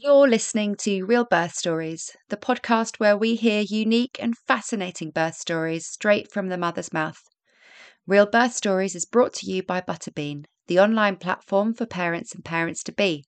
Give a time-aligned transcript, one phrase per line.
[0.00, 5.34] You're listening to Real Birth Stories, the podcast where we hear unique and fascinating birth
[5.34, 7.20] stories straight from the mother's mouth.
[8.06, 12.44] Real Birth Stories is brought to you by Butterbean, the online platform for parents and
[12.44, 13.24] parents to be.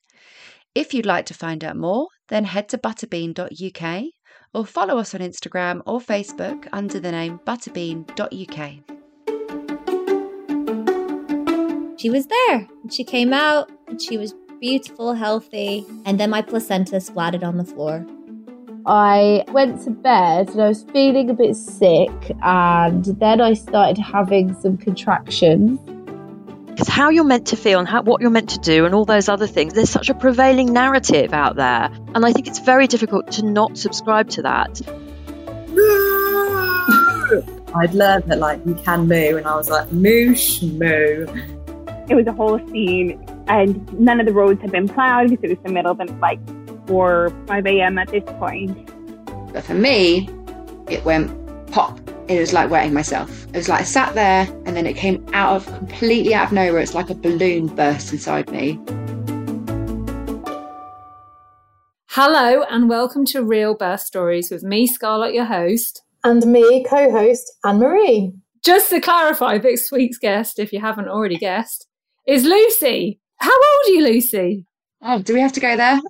[0.73, 4.05] If you'd like to find out more, then head to butterbean.uk
[4.55, 8.71] or follow us on Instagram or Facebook under the name butterbean.uk.
[11.99, 12.69] She was there.
[12.89, 17.65] She came out and she was beautiful, healthy, and then my placenta splattered on the
[17.65, 18.07] floor.
[18.87, 22.11] I went to bed and I was feeling a bit sick,
[22.43, 25.81] and then I started having some contractions.
[26.67, 29.05] Because how you're meant to feel and how, what you're meant to do and all
[29.05, 31.91] those other things, there's such a prevailing narrative out there.
[32.15, 34.81] And I think it's very difficult to not subscribe to that.
[37.75, 41.27] I'd learned that like you can moo, and I was like, moosh, moo.
[42.09, 45.49] It was a whole scene and none of the roads had been plowed because it
[45.51, 46.41] was the middle of the like
[46.87, 47.99] 4 5 a.m.
[47.99, 48.91] at this point.
[49.53, 50.29] But for me,
[50.89, 51.31] it went
[51.71, 51.99] pop.
[52.29, 53.47] It was like wetting myself.
[53.49, 56.53] It was like I sat there and then it came out of completely out of
[56.53, 56.81] nowhere.
[56.81, 58.79] It's like a balloon burst inside me.
[62.09, 66.03] Hello and welcome to Real Birth Stories with me, Scarlett, your host.
[66.23, 68.33] And me, co host, Anne Marie.
[68.65, 71.87] Just to clarify, this week's guest, if you haven't already guessed,
[72.27, 73.21] is Lucy.
[73.91, 74.67] How old are you, Lucy?
[75.03, 76.01] Oh, do we have to go there?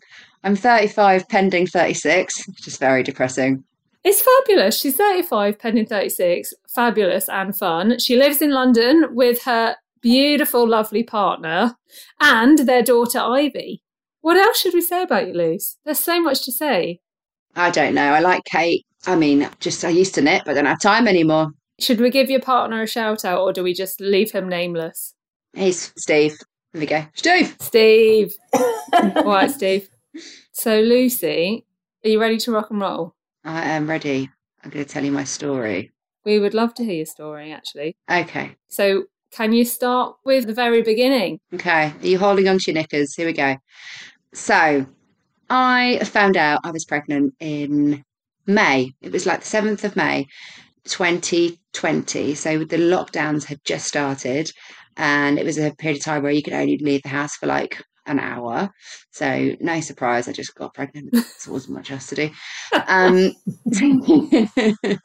[0.44, 3.64] I'm 35, pending 36, which is very depressing.
[4.04, 4.78] It's fabulous.
[4.78, 7.98] She's 35, pending 36, fabulous and fun.
[7.98, 11.76] She lives in London with her beautiful, lovely partner
[12.20, 13.82] and their daughter, Ivy.
[14.20, 15.78] What else should we say about you, Luce?
[15.86, 17.00] There's so much to say.
[17.56, 18.12] I don't know.
[18.12, 18.84] I like Kate.
[19.06, 21.52] I mean, just I used to knit, but I don't have time anymore.
[21.78, 25.14] Should we give your partner a shout out or do we just leave him nameless?
[25.54, 26.36] He's Steve.
[26.72, 27.04] There we go.
[27.14, 27.56] Steve.
[27.58, 28.32] Steve.
[28.92, 29.88] All right, Steve.
[30.52, 31.66] So, Lucy,
[32.04, 33.14] are you ready to rock and roll?
[33.44, 34.30] I am ready.
[34.62, 35.90] I'm going to tell you my story.
[36.24, 37.96] We would love to hear your story, actually.
[38.08, 38.54] Okay.
[38.68, 41.40] So, can you start with the very beginning?
[41.54, 41.92] Okay.
[42.00, 43.14] Are you holding on to your knickers?
[43.14, 43.56] Here we go.
[44.32, 44.86] So,
[45.48, 48.04] I found out I was pregnant in
[48.46, 48.92] May.
[49.00, 50.26] It was like the 7th of May,
[50.84, 52.34] 2020.
[52.36, 54.52] So, the lockdowns had just started
[55.00, 57.46] and it was a period of time where you could only leave the house for
[57.46, 58.68] like an hour.
[59.12, 61.08] So no surprise, I just got pregnant.
[61.14, 62.30] It wasn't much else to do.
[62.86, 63.32] Um,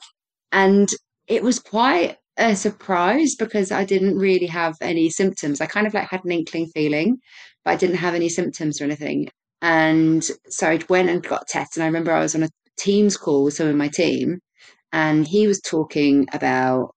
[0.52, 0.90] and
[1.28, 5.62] it was quite a surprise because I didn't really have any symptoms.
[5.62, 7.18] I kind of like had an inkling feeling,
[7.64, 9.30] but I didn't have any symptoms or anything.
[9.62, 11.78] And so I went and got tests.
[11.78, 14.40] And I remember I was on a Teams call with some of my team,
[14.92, 16.95] and he was talking about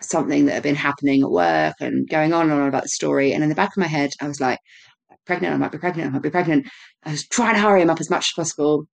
[0.00, 3.32] something that had been happening at work and going on and on about the story.
[3.32, 4.58] And in the back of my head, I was like,
[5.26, 6.66] pregnant, I might be pregnant, I might be pregnant.
[7.04, 8.86] I was trying to hurry him up as much as possible.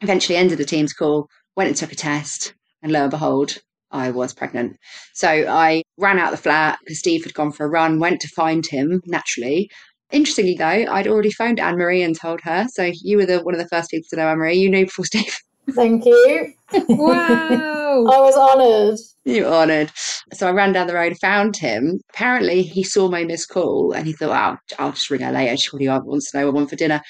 [0.00, 3.58] Eventually ended the team's call, went and took a test, and lo and behold,
[3.90, 4.76] I was pregnant.
[5.14, 8.20] So I ran out of the flat because Steve had gone for a run, went
[8.20, 9.70] to find him naturally.
[10.12, 12.66] Interestingly, though, I'd already phoned Anne Marie and told her.
[12.72, 14.58] So you were the one of the first people to know Anne Marie.
[14.58, 15.36] You knew before Steve.
[15.70, 16.52] Thank you.
[16.88, 17.83] Wow.
[18.02, 18.98] I was honoured.
[19.24, 19.90] You honoured.
[20.32, 22.00] So I ran down the road, found him.
[22.10, 25.56] Apparently, he saw my missed call and he thought, oh, I'll just ring her later.
[25.56, 27.00] She probably wants to know what I want for dinner.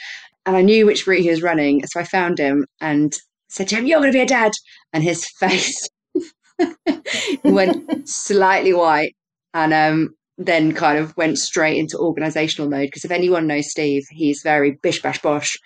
[0.46, 1.86] And I knew which route he was running.
[1.86, 3.14] So I found him and
[3.48, 4.52] said to him, You're going to be a dad.
[4.92, 5.88] And his face
[7.44, 9.14] went slightly white.
[9.54, 14.04] And um, then kind of went straight into organizational mode because if anyone knows Steve,
[14.10, 15.56] he's very bish bash bosh.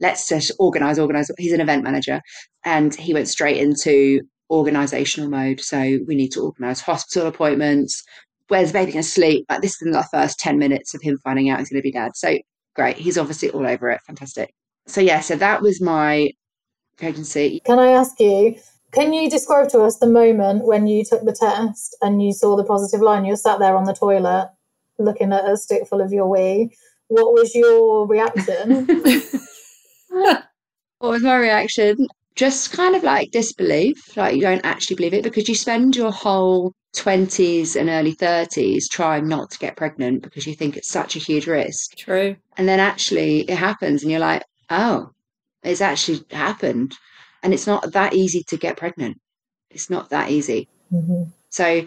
[0.00, 1.30] Let's just organize, organize.
[1.38, 2.20] He's an event manager,
[2.64, 5.60] and he went straight into organizational mode.
[5.60, 8.02] So we need to organize hospital appointments.
[8.48, 9.46] Where's the baby going to sleep?
[9.48, 11.92] Like this is the first ten minutes of him finding out he's going to be
[11.92, 12.12] dad.
[12.14, 12.38] So
[12.74, 14.00] great, he's obviously all over it.
[14.06, 14.52] Fantastic.
[14.86, 16.30] So yeah, so that was my
[16.96, 17.60] pregnancy.
[17.64, 18.56] Can I ask you?
[18.92, 22.54] Can you describe to us the moment when you took the test and you saw
[22.54, 23.24] the positive line?
[23.24, 24.50] You sat there on the toilet
[24.98, 26.76] looking at a stick full of your wee.
[27.08, 28.86] What was your reaction?
[30.08, 30.44] what
[31.00, 32.06] was my reaction?
[32.36, 36.10] Just kind of like disbelief, like you don't actually believe it because you spend your
[36.10, 41.16] whole 20s and early 30s trying not to get pregnant because you think it's such
[41.16, 41.96] a huge risk.
[41.96, 42.36] True.
[42.56, 45.10] And then actually it happens and you're like, oh,
[45.62, 46.94] it's actually happened
[47.42, 49.20] and it's not that easy to get pregnant.
[49.70, 50.68] It's not that easy.
[50.92, 51.30] Mm-hmm.
[51.50, 51.84] So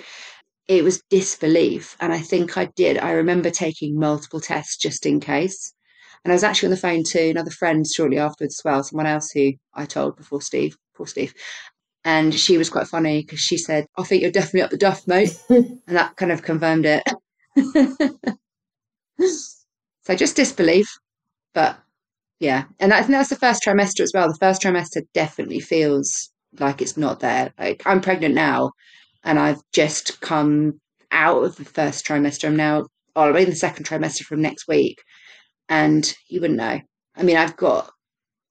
[0.67, 1.95] it was disbelief.
[1.99, 2.97] And I think I did.
[2.97, 5.73] I remember taking multiple tests just in case.
[6.27, 9.07] And I was actually on the phone to another friend shortly afterwards as well, someone
[9.07, 11.33] else who I told before Steve, poor Steve.
[12.03, 15.07] And she was quite funny because she said, I think you're definitely up the duff,
[15.07, 15.41] mate.
[15.49, 17.01] and that kind of confirmed it.
[20.03, 20.89] so just disbelief,
[21.53, 21.79] but
[22.39, 24.27] Yeah, and that's, and that's the first trimester as well.
[24.27, 27.53] The first trimester definitely feels like it's not there.
[27.57, 28.73] Like I'm pregnant now,
[29.23, 30.81] and I've just come
[31.11, 32.47] out of the first trimester.
[32.47, 34.97] I'm now, oh, I'm in the second trimester from next week,
[35.69, 36.79] and you wouldn't know.
[37.15, 37.91] I mean, I've got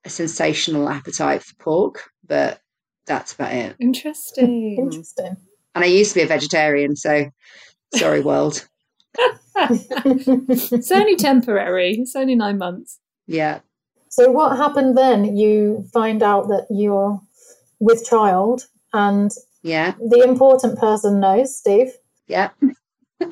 [0.05, 2.61] a sensational appetite for pork, but
[3.07, 3.77] that's about it.
[3.81, 4.77] Interesting.
[4.79, 5.37] Interesting.
[5.75, 7.27] And I used to be a vegetarian, so
[7.95, 8.67] sorry, world.
[9.57, 11.93] it's only temporary.
[11.99, 12.99] It's only nine months.
[13.27, 13.61] Yeah.
[14.11, 15.37] So what happened then?
[15.37, 17.21] You find out that you're
[17.81, 19.31] with child, and
[19.63, 19.95] Yeah.
[19.99, 21.93] the important person knows, Steve.
[22.27, 22.51] Yeah.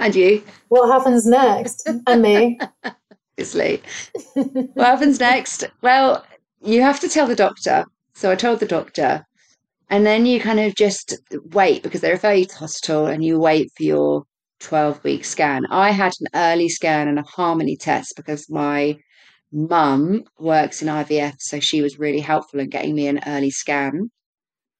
[0.01, 1.87] And you, What happens next?
[2.07, 2.59] and me.
[3.35, 3.83] Obviously.
[4.35, 5.65] what happens next?
[5.83, 6.25] Well,
[6.63, 7.85] you have to tell the doctor.
[8.15, 9.25] So I told the doctor.
[9.91, 11.17] And then you kind of just
[11.53, 14.23] wait because they refer you to hospital and you wait for your
[14.61, 15.65] 12 week scan.
[15.71, 18.97] I had an early scan and a harmony test because my
[19.53, 21.35] mum works in IVF.
[21.39, 24.11] So she was really helpful in getting me an early scan.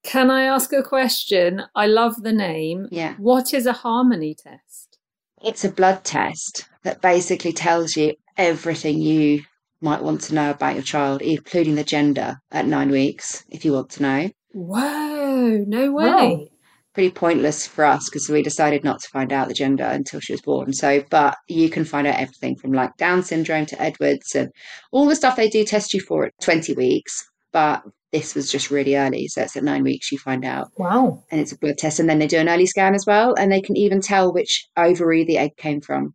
[0.05, 1.63] Can I ask a question?
[1.75, 2.89] I love the name.
[2.91, 3.15] Yeah.
[3.19, 4.99] What is a harmony test?
[5.43, 9.43] It's a blood test that basically tells you everything you
[9.81, 13.73] might want to know about your child, including the gender at nine weeks, if you
[13.73, 14.31] want to know.
[14.53, 16.05] Whoa, no way.
[16.05, 16.47] Wow.
[16.95, 20.33] Pretty pointless for us because we decided not to find out the gender until she
[20.33, 20.73] was born.
[20.73, 24.51] So, but you can find out everything from like Down syndrome to Edwards and
[24.93, 27.25] all the stuff they do test you for at 20 weeks.
[27.53, 27.83] But
[28.13, 29.27] this was just really early.
[29.27, 30.69] So it's at nine weeks you find out.
[30.79, 31.25] Wow.
[31.33, 31.99] And it's a blood test.
[31.99, 33.35] And then they do an early scan as well.
[33.37, 36.15] And they can even tell which ovary the egg came from.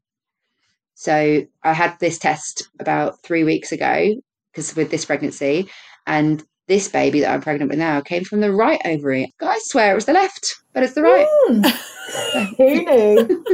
[1.00, 4.16] So I had this test about three weeks ago
[4.51, 5.69] because with this pregnancy,
[6.06, 9.34] and this baby that I'm pregnant with now came from the right ovary.
[9.42, 11.25] I swear it was the left, but it's the right.
[11.30, 11.62] Hmm.
[12.57, 13.46] Who knew?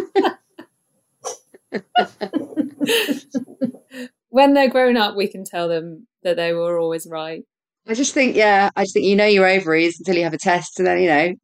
[4.30, 7.44] When they're grown up, we can tell them that they were always right.
[7.88, 10.38] I just think, yeah, I just think you know your ovaries until you have a
[10.39, 11.36] test, and then you know,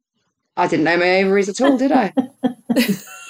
[0.56, 2.12] I didn't know my ovaries at all, did I?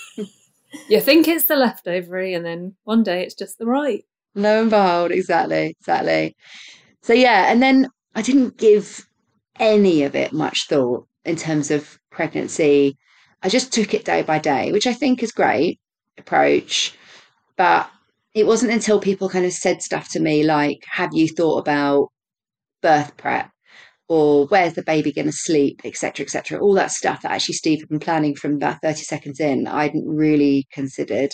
[0.89, 4.05] You think it's the left ovary, and then one day it's just the right.
[4.35, 6.35] Lo and behold, exactly, exactly.
[7.03, 9.07] So yeah, and then I didn't give
[9.59, 12.97] any of it much thought in terms of pregnancy.
[13.43, 15.79] I just took it day by day, which I think is great
[16.19, 16.97] approach.
[17.57, 17.91] But
[18.35, 22.09] it wasn't until people kind of said stuff to me like, "Have you thought about
[22.83, 23.52] birth prep?"
[24.13, 26.61] Or "Where's the baby going to sleep?" etc., etc.
[26.61, 29.85] All that stuff that actually Steve had been planning from about thirty seconds in, I
[29.85, 31.33] hadn't really considered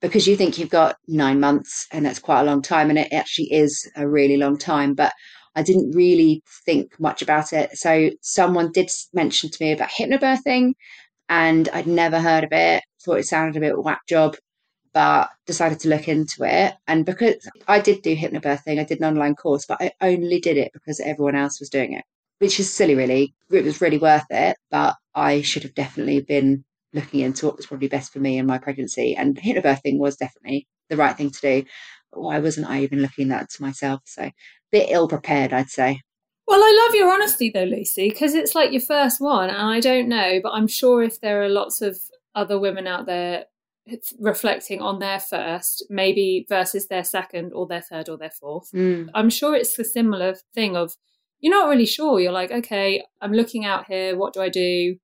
[0.00, 3.12] because you think you've got nine months and that's quite a long time and it
[3.12, 5.12] actually is a really long time but
[5.54, 10.72] i didn't really think much about it so someone did mention to me about hypnobirthing
[11.28, 14.36] and i'd never heard of it thought it sounded a bit whack job
[14.96, 17.34] but decided to look into it and because
[17.68, 21.00] i did do hypnobirthing i did an online course but i only did it because
[21.00, 22.04] everyone else was doing it
[22.38, 26.64] which is silly really it was really worth it but i should have definitely been
[26.96, 29.14] looking into what was probably best for me in my pregnancy.
[29.14, 31.64] And hypnobirthing was definitely the right thing to do.
[32.12, 34.00] But why wasn't I even looking that to myself?
[34.06, 34.34] So a
[34.72, 36.00] bit ill prepared, I'd say.
[36.48, 39.80] Well, I love your honesty though, Lucy, because it's like your first one, and I
[39.80, 41.98] don't know, but I'm sure if there are lots of
[42.36, 43.46] other women out there
[44.18, 49.10] reflecting on their first, maybe versus their second or their third or their fourth, Mm.
[49.14, 50.94] I'm sure it's a similar thing of
[51.40, 52.18] you're not really sure.
[52.18, 54.16] You're like, okay, I'm looking out here.
[54.16, 54.96] What do I do?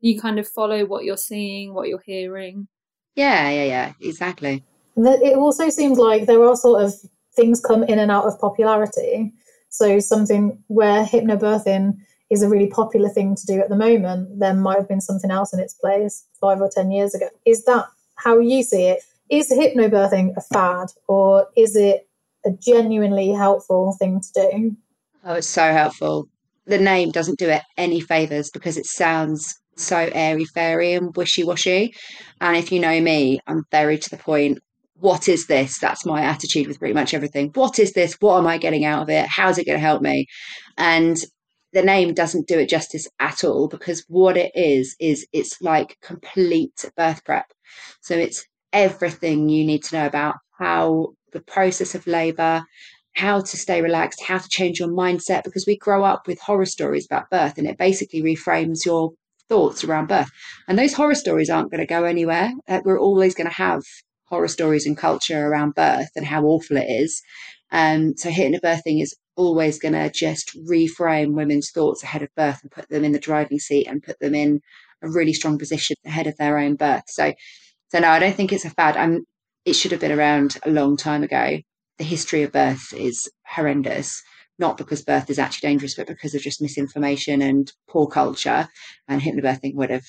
[0.00, 2.68] You kind of follow what you're seeing, what you're hearing.
[3.16, 4.64] Yeah, yeah, yeah, exactly.
[4.96, 6.94] And It also seems like there are sort of
[7.34, 9.32] things come in and out of popularity.
[9.70, 11.96] So something where hypnobirthing
[12.30, 15.30] is a really popular thing to do at the moment, there might have been something
[15.30, 17.28] else in its place five or ten years ago.
[17.46, 17.86] Is that
[18.18, 19.00] how you see it?
[19.30, 22.08] Is hypnobirthing a fad or is it
[22.44, 24.76] a genuinely helpful thing to do?
[25.24, 26.28] Oh, it's so helpful.
[26.66, 31.44] The name doesn't do it any favors because it sounds so airy fairy and wishy
[31.44, 31.94] washy.
[32.40, 34.58] And if you know me, I'm very to the point.
[35.00, 35.78] What is this?
[35.78, 37.50] That's my attitude with pretty much everything.
[37.54, 38.16] What is this?
[38.20, 39.26] What am I getting out of it?
[39.28, 40.26] How's it going to help me?
[40.76, 41.16] And
[41.72, 45.98] the name doesn't do it justice at all because what it is, is it's like
[46.02, 47.52] complete birth prep.
[48.00, 52.62] So it's everything you need to know about how the process of labor,
[53.14, 56.66] how to stay relaxed, how to change your mindset, because we grow up with horror
[56.66, 59.12] stories about birth and it basically reframes your
[59.48, 60.30] thoughts around birth.
[60.68, 62.52] And those horror stories aren't going to go anywhere.
[62.68, 63.82] Uh, we're always going to have
[64.26, 67.22] horror stories and culture around birth and how awful it is.
[67.70, 72.60] Um, so hypnobirthing birthing is always going to just reframe women's thoughts ahead of birth
[72.62, 74.60] and put them in the driving seat and put them in
[75.02, 77.04] a really strong position ahead of their own birth.
[77.06, 77.32] So,
[77.90, 78.96] so no, I don't think it's a fad.
[78.96, 79.24] I'm.
[79.64, 81.58] It should have been around a long time ago,
[81.98, 84.22] the history of birth is horrendous.
[84.58, 88.68] Not because birth is actually dangerous, but because of just misinformation and poor culture.
[89.06, 90.06] And hypnobirthing would have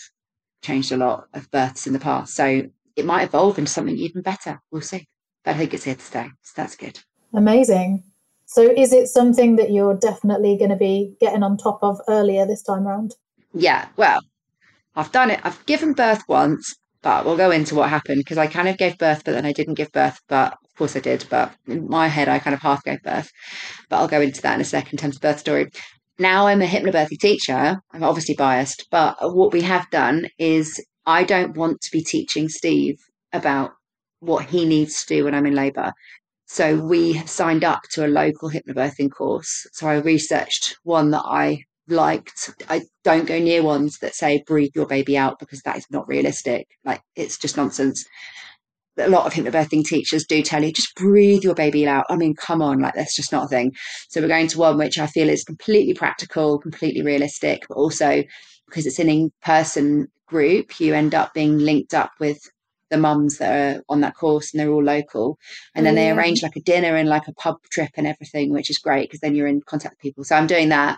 [0.63, 2.33] changed a lot of births in the past.
[2.35, 2.63] So
[2.95, 4.59] it might evolve into something even better.
[4.71, 5.07] We'll see.
[5.43, 6.29] But I think it's here to stay.
[6.41, 6.99] So that's good.
[7.33, 8.03] Amazing.
[8.45, 12.47] So is it something that you're definitely going to be getting on top of earlier
[12.47, 13.13] this time around?
[13.53, 13.87] Yeah.
[13.95, 14.19] Well,
[14.95, 15.39] I've done it.
[15.43, 18.97] I've given birth once, but we'll go into what happened because I kind of gave
[18.97, 20.19] birth, but then I didn't give birth.
[20.27, 21.25] But of course I did.
[21.29, 23.31] But in my head, I kind of half gave birth.
[23.89, 25.69] But I'll go into that in a second in terms of birth story.
[26.17, 27.79] Now I'm a hypnobirthing teacher.
[27.93, 32.49] I'm obviously biased, but what we have done is I don't want to be teaching
[32.49, 32.99] Steve
[33.31, 33.71] about
[34.19, 35.93] what he needs to do when I'm in labour.
[36.45, 39.67] So we signed up to a local hypnobirthing course.
[39.71, 42.51] So I researched one that I liked.
[42.69, 46.07] I don't go near ones that say breathe your baby out because that is not
[46.07, 46.67] realistic.
[46.83, 48.05] Like it's just nonsense.
[48.97, 52.05] A lot of hypnobirthing teachers do tell you just breathe your baby out.
[52.09, 53.73] I mean, come on, like that's just not a thing.
[54.09, 58.23] So we're going to one which I feel is completely practical, completely realistic, but also
[58.67, 62.39] because it's an in-person group, you end up being linked up with
[62.89, 65.37] the mums that are on that course and they're all local.
[65.75, 66.15] And then they mm.
[66.15, 69.19] arrange like a dinner and like a pub trip and everything, which is great because
[69.19, 70.23] then you're in contact with people.
[70.23, 70.97] So I'm doing that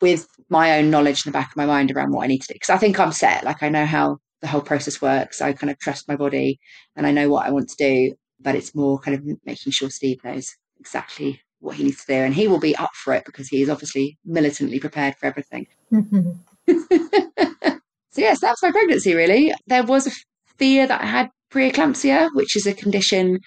[0.00, 2.48] with my own knowledge in the back of my mind around what I need to
[2.48, 2.54] do.
[2.54, 3.44] Because I think I'm set.
[3.44, 5.40] Like I know how the whole process works.
[5.40, 6.60] I kind of trust my body
[6.96, 8.14] and I know what I want to do.
[8.40, 12.18] But it's more kind of making sure Steve knows exactly what he needs to do.
[12.18, 15.66] And he will be up for it because he is obviously militantly prepared for everything.
[18.18, 19.54] So yes, that's my pregnancy really.
[19.68, 20.10] There was a
[20.56, 23.38] fear that I had preeclampsia, which is a condition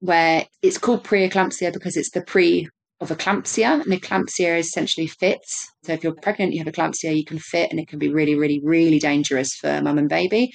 [0.00, 2.68] where it's called preeclampsia because it's the pre
[3.00, 5.70] of eclampsia, and eclampsia is essentially fits.
[5.84, 8.34] So if you're pregnant, you have eclampsia, you can fit, and it can be really,
[8.34, 10.52] really, really dangerous for mum and baby.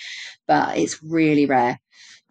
[0.47, 1.79] But it's really rare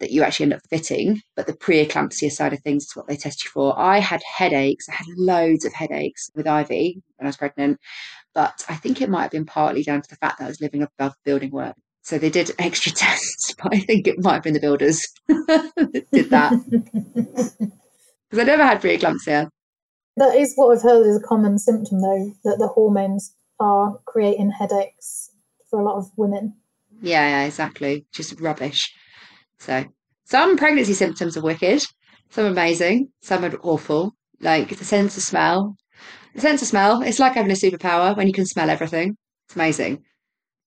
[0.01, 1.21] that you actually end up fitting.
[1.37, 3.79] But the preeclampsia side of things is what they test you for.
[3.79, 4.89] I had headaches.
[4.89, 7.79] I had loads of headaches with Ivy when I was pregnant,
[8.35, 10.61] but I think it might have been partly down to the fact that I was
[10.61, 11.77] living above building work.
[12.03, 16.07] So they did extra tests, but I think it might have been the builders that
[16.13, 16.53] did that
[18.31, 19.49] because I never had preeclampsia.
[20.17, 24.51] That is what I've heard is a common symptom, though, that the hormones are creating
[24.51, 25.31] headaches
[25.69, 26.55] for a lot of women.
[27.01, 28.07] Yeah, yeah, exactly.
[28.13, 28.93] Just rubbish.
[29.59, 29.85] So
[30.25, 31.83] some pregnancy symptoms are wicked,
[32.31, 34.15] some amazing, some are awful.
[34.41, 35.77] Like the sense of smell.
[36.35, 39.17] The sense of smell, it's like having a superpower when you can smell everything.
[39.47, 40.03] It's amazing.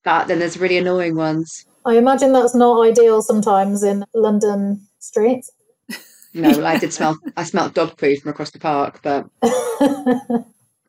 [0.03, 1.65] But then there's really annoying ones.
[1.85, 5.51] I imagine that's not ideal sometimes in London streets.
[6.33, 7.17] No, I did smell.
[7.37, 9.25] I smelled dog poo from across the park, but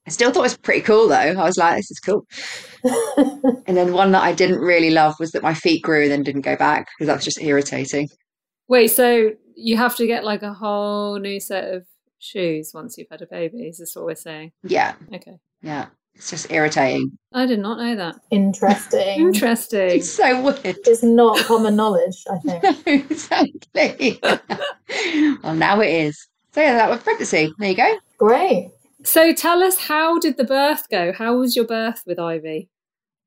[0.06, 1.14] I still thought it was pretty cool though.
[1.14, 2.26] I was like, this is cool.
[3.66, 6.22] And then one that I didn't really love was that my feet grew and then
[6.22, 8.08] didn't go back because that was just irritating.
[8.68, 11.84] Wait, so you have to get like a whole new set of
[12.18, 13.62] shoes once you've had a baby?
[13.66, 14.52] Is this what we're saying?
[14.62, 15.38] Yeah, Okay.
[15.62, 15.86] yeah.
[16.14, 17.18] It's just irritating.
[17.32, 18.16] I did not know that.
[18.30, 19.18] Interesting.
[19.18, 19.90] Interesting.
[19.90, 20.60] It's so weird.
[20.64, 22.86] It's not common knowledge, I think.
[23.10, 24.20] exactly.
[25.42, 26.28] well, now it is.
[26.52, 27.52] So yeah, that was pregnancy.
[27.58, 27.98] There you go.
[28.18, 28.70] Great.
[29.02, 31.12] So tell us, how did the birth go?
[31.12, 32.68] How was your birth with Ivy?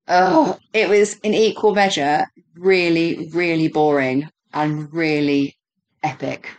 [0.07, 2.25] Oh, it was in equal measure
[2.55, 5.57] really, really boring and really
[6.03, 6.49] epic.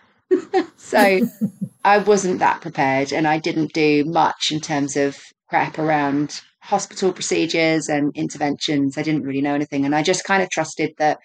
[0.76, 1.20] so
[1.84, 7.12] I wasn't that prepared and I didn't do much in terms of prep around hospital
[7.12, 8.98] procedures and interventions.
[8.98, 9.84] I didn't really know anything.
[9.84, 11.18] And I just kind of trusted that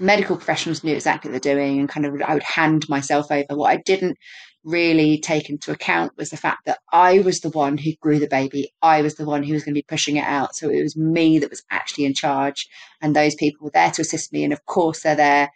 [0.00, 3.44] medical professionals knew exactly what they're doing and kind of I would hand myself over.
[3.50, 4.16] What I didn't
[4.64, 8.28] really take into account was the fact that I was the one who grew the
[8.28, 8.72] baby.
[8.82, 10.54] I was the one who was going to be pushing it out.
[10.54, 12.68] So it was me that was actually in charge.
[13.00, 14.44] And those people were there to assist me.
[14.44, 15.50] And of course, they're there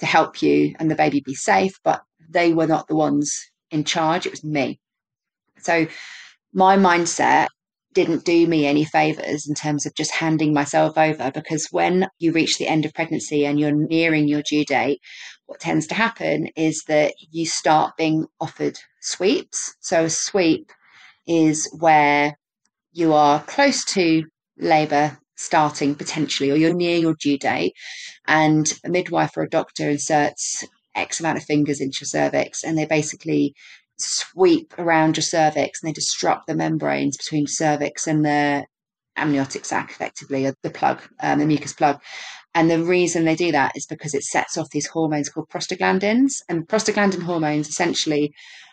[0.00, 3.84] to help you and the baby be safe, but they were not the ones in
[3.84, 4.26] charge.
[4.26, 4.80] It was me.
[5.58, 5.86] So
[6.54, 7.48] my mindset
[7.94, 12.32] didn't do me any favors in terms of just handing myself over because when you
[12.32, 15.00] reach the end of pregnancy and you're nearing your due date,
[15.46, 19.74] what tends to happen is that you start being offered sweeps.
[19.80, 20.70] So a sweep
[21.26, 22.36] is where
[22.92, 24.24] you are close to
[24.58, 27.74] labor starting potentially, or you're near your due date,
[28.26, 32.78] and a midwife or a doctor inserts X amount of fingers into your cervix, and
[32.78, 33.54] they basically
[33.98, 38.66] sweep around your cervix and they disrupt the membranes between cervix and the
[39.16, 42.00] amniotic sac, effectively, or the plug, um, the mucus plug.
[42.54, 46.42] And the reason they do that is because it sets off these hormones called prostaglandins.
[46.48, 48.32] And prostaglandin hormones essentially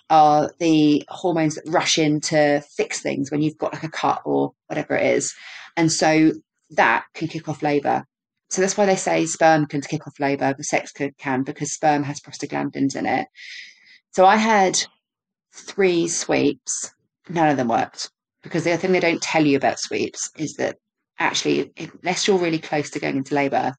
[0.10, 4.22] are the hormones that rush in to fix things when you've got like a cut
[4.26, 5.34] or whatever it is.
[5.78, 6.32] And so
[6.72, 8.06] that can kick off labor.
[8.50, 12.04] So that's why they say sperm can kick off labor, but sex can, because sperm
[12.04, 13.28] has prostaglandins in it.
[14.12, 14.78] So I had
[15.54, 16.94] three sweeps,
[17.30, 18.10] none of them worked.
[18.44, 20.78] Because the other thing they don't tell you about sweeps is that
[21.20, 23.76] actually, unless you're really close to going into labour,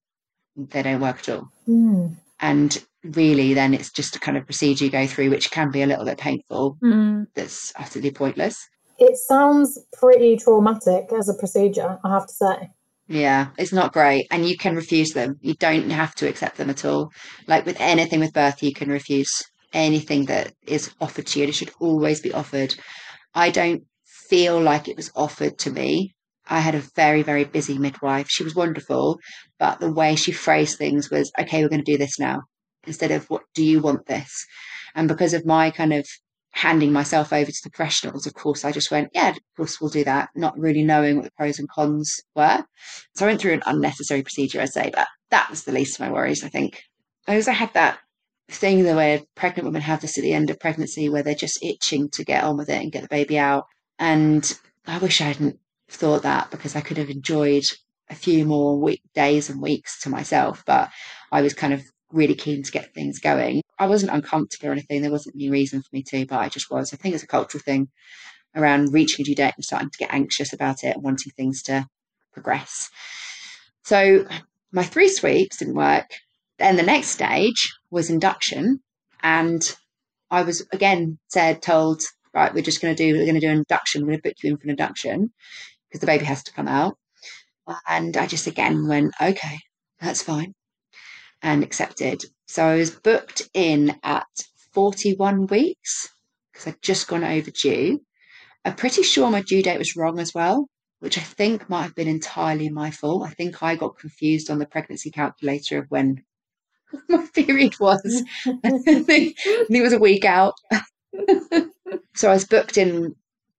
[0.57, 1.49] they don't work at all.
[1.67, 2.14] Mm.
[2.41, 5.83] And really, then it's just a kind of procedure you go through, which can be
[5.83, 6.79] a little bit painful.
[6.83, 7.26] Mm.
[7.35, 8.69] That's utterly pointless.
[8.99, 12.71] It sounds pretty traumatic as a procedure, I have to say.
[13.09, 14.29] Yeah, it's not great.
[14.31, 15.38] And you can refuse them.
[15.41, 17.11] You don't have to accept them at all.
[17.47, 21.47] Like with anything with birth, you can refuse anything that is offered to you.
[21.47, 22.75] It should always be offered.
[23.35, 26.14] I don't feel like it was offered to me.
[26.49, 28.29] I had a very, very busy midwife.
[28.29, 29.19] She was wonderful,
[29.59, 32.43] but the way she phrased things was, okay, we're going to do this now,
[32.87, 34.45] instead of what do you want this?
[34.95, 36.07] And because of my kind of
[36.50, 39.91] handing myself over to the professionals, of course, I just went, yeah, of course, we'll
[39.91, 42.64] do that, not really knowing what the pros and cons were.
[43.14, 46.07] So I went through an unnecessary procedure, I'd say, but that was the least of
[46.07, 46.83] my worries, I think.
[47.26, 47.99] I also had that
[48.51, 51.63] thing the way pregnant women have this at the end of pregnancy where they're just
[51.63, 53.67] itching to get on with it and get the baby out.
[53.99, 55.59] And I wish I hadn't
[55.89, 57.65] thought that because I could have enjoyed
[58.11, 60.63] a few more week, days and weeks to myself.
[60.67, 60.91] But
[61.31, 61.83] I was kind of
[62.13, 63.63] really keen to get things going.
[63.79, 65.03] I wasn't uncomfortable or anything.
[65.03, 66.93] There wasn't any reason for me to, but I just was.
[66.93, 67.89] I think it's a cultural thing
[68.55, 71.63] around reaching a due date and starting to get anxious about it and wanting things
[71.65, 71.87] to
[72.33, 72.91] progress.
[73.85, 74.27] So
[74.73, 76.11] my three sweeps didn't work.
[76.62, 78.78] Then the next stage was induction.
[79.21, 79.61] And
[80.31, 83.50] I was again said, told, right, we're just going to do, we're going to do
[83.50, 84.02] an induction.
[84.02, 85.33] We're going to book you in for an induction
[85.88, 86.97] because the baby has to come out.
[87.88, 89.59] And I just again went, okay,
[90.00, 90.54] that's fine,
[91.42, 92.23] and accepted.
[92.47, 94.26] So I was booked in at
[94.73, 96.11] 41 weeks
[96.52, 98.00] because I'd just gone overdue.
[98.64, 100.69] I'm pretty sure my due date was wrong as well,
[101.00, 103.26] which I think might have been entirely my fault.
[103.26, 106.23] I think I got confused on the pregnancy calculator of when
[107.09, 108.25] my period was.
[108.47, 110.55] I think it was a week out.
[112.15, 113.15] so I was booked in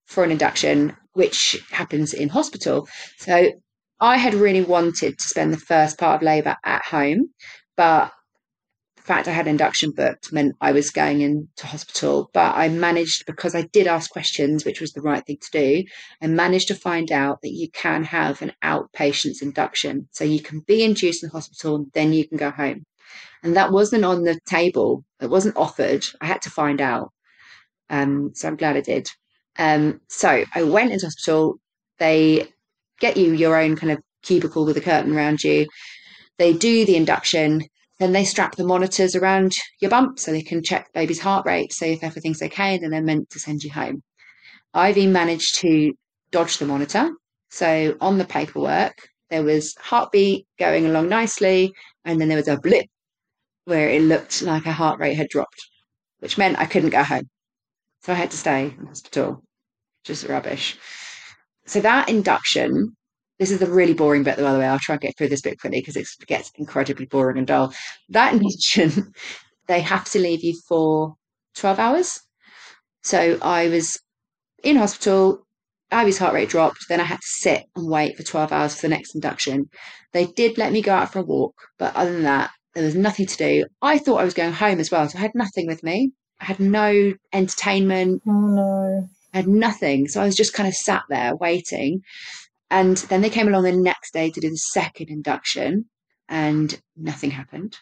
[0.06, 2.88] for an induction, which happens in hospital.
[3.18, 3.52] So
[4.00, 7.30] I had really wanted to spend the first part of labour at home,
[7.78, 8.12] but
[9.04, 12.30] the fact I had induction booked meant I was going into hospital.
[12.34, 15.84] But I managed, because I did ask questions, which was the right thing to do,
[16.22, 20.08] I managed to find out that you can have an outpatient's induction.
[20.12, 22.86] So you can be induced in hospital and then you can go home.
[23.43, 26.06] And that wasn't on the table, it wasn't offered.
[26.21, 27.12] I had to find out.
[27.89, 29.10] Um, so I'm glad I did.
[29.58, 31.60] Um, so I went into hospital.
[31.99, 32.47] They
[32.99, 35.67] get you your own kind of cubicle with a curtain around you.
[36.38, 37.63] They do the induction.
[37.99, 41.45] Then they strap the monitors around your bump so they can check the baby's heart
[41.45, 41.73] rate.
[41.73, 44.01] So if everything's okay, and then they're meant to send you home.
[44.73, 45.93] Ivy managed to
[46.32, 47.12] dodge the monitor.
[47.51, 48.95] So on the paperwork,
[49.29, 51.71] there was heartbeat going along nicely,
[52.03, 52.88] and then there was a blip
[53.65, 55.62] where it looked like her heart rate had dropped,
[56.19, 57.30] which meant I couldn't go home.
[58.02, 59.43] So I had to stay in hospital,
[60.04, 60.78] just rubbish.
[61.65, 62.95] So that induction,
[63.39, 64.67] this is the really boring bit, by the way.
[64.67, 67.73] I'll try and get through this bit quickly because it gets incredibly boring and dull.
[68.10, 69.13] That induction,
[69.67, 71.15] they have to leave you for
[71.56, 72.19] 12 hours.
[73.04, 73.99] So I was
[74.63, 75.45] in hospital,
[75.91, 78.82] Ivy's heart rate dropped, then I had to sit and wait for 12 hours for
[78.84, 79.69] the next induction.
[80.12, 82.95] They did let me go out for a walk, but other than that, there was
[82.95, 83.65] nothing to do.
[83.81, 86.12] I thought I was going home as well, so I had nothing with me.
[86.39, 88.21] I had no entertainment.
[88.27, 89.09] Oh no.
[89.33, 90.07] I had nothing.
[90.07, 92.01] So I was just kind of sat there waiting.
[92.69, 95.86] And then they came along the next day to do the second induction,
[96.27, 97.77] and nothing happened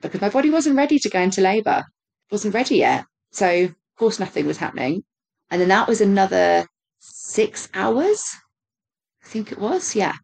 [0.00, 1.84] because my body wasn't ready to go into labour.
[2.30, 3.04] wasn't ready yet.
[3.32, 5.02] So, of course, nothing was happening.
[5.50, 6.66] And then that was another
[7.00, 8.34] six hours.
[9.24, 9.94] I think it was.
[9.94, 10.14] Yeah.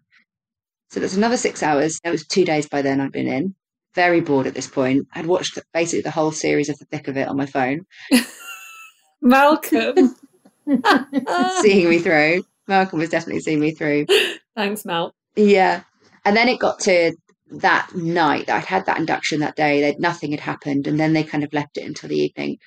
[0.91, 2.01] So that's another six hours.
[2.05, 3.55] It was two days by then I'd been in.
[3.97, 5.09] Very bored at this point.
[5.15, 7.87] I'd watched basically the whole series of The Thick of It on my phone,
[9.21, 10.15] Malcolm.
[11.61, 12.45] seeing me through.
[12.69, 14.07] Malcolm was definitely seeing me through.
[14.55, 15.13] Thanks, Mal.
[15.35, 15.83] Yeah.
[16.25, 17.17] And then it got to
[17.51, 21.13] that night that I'd had that induction that day, that nothing had happened, and then
[21.13, 22.59] they kind of left it until the evening.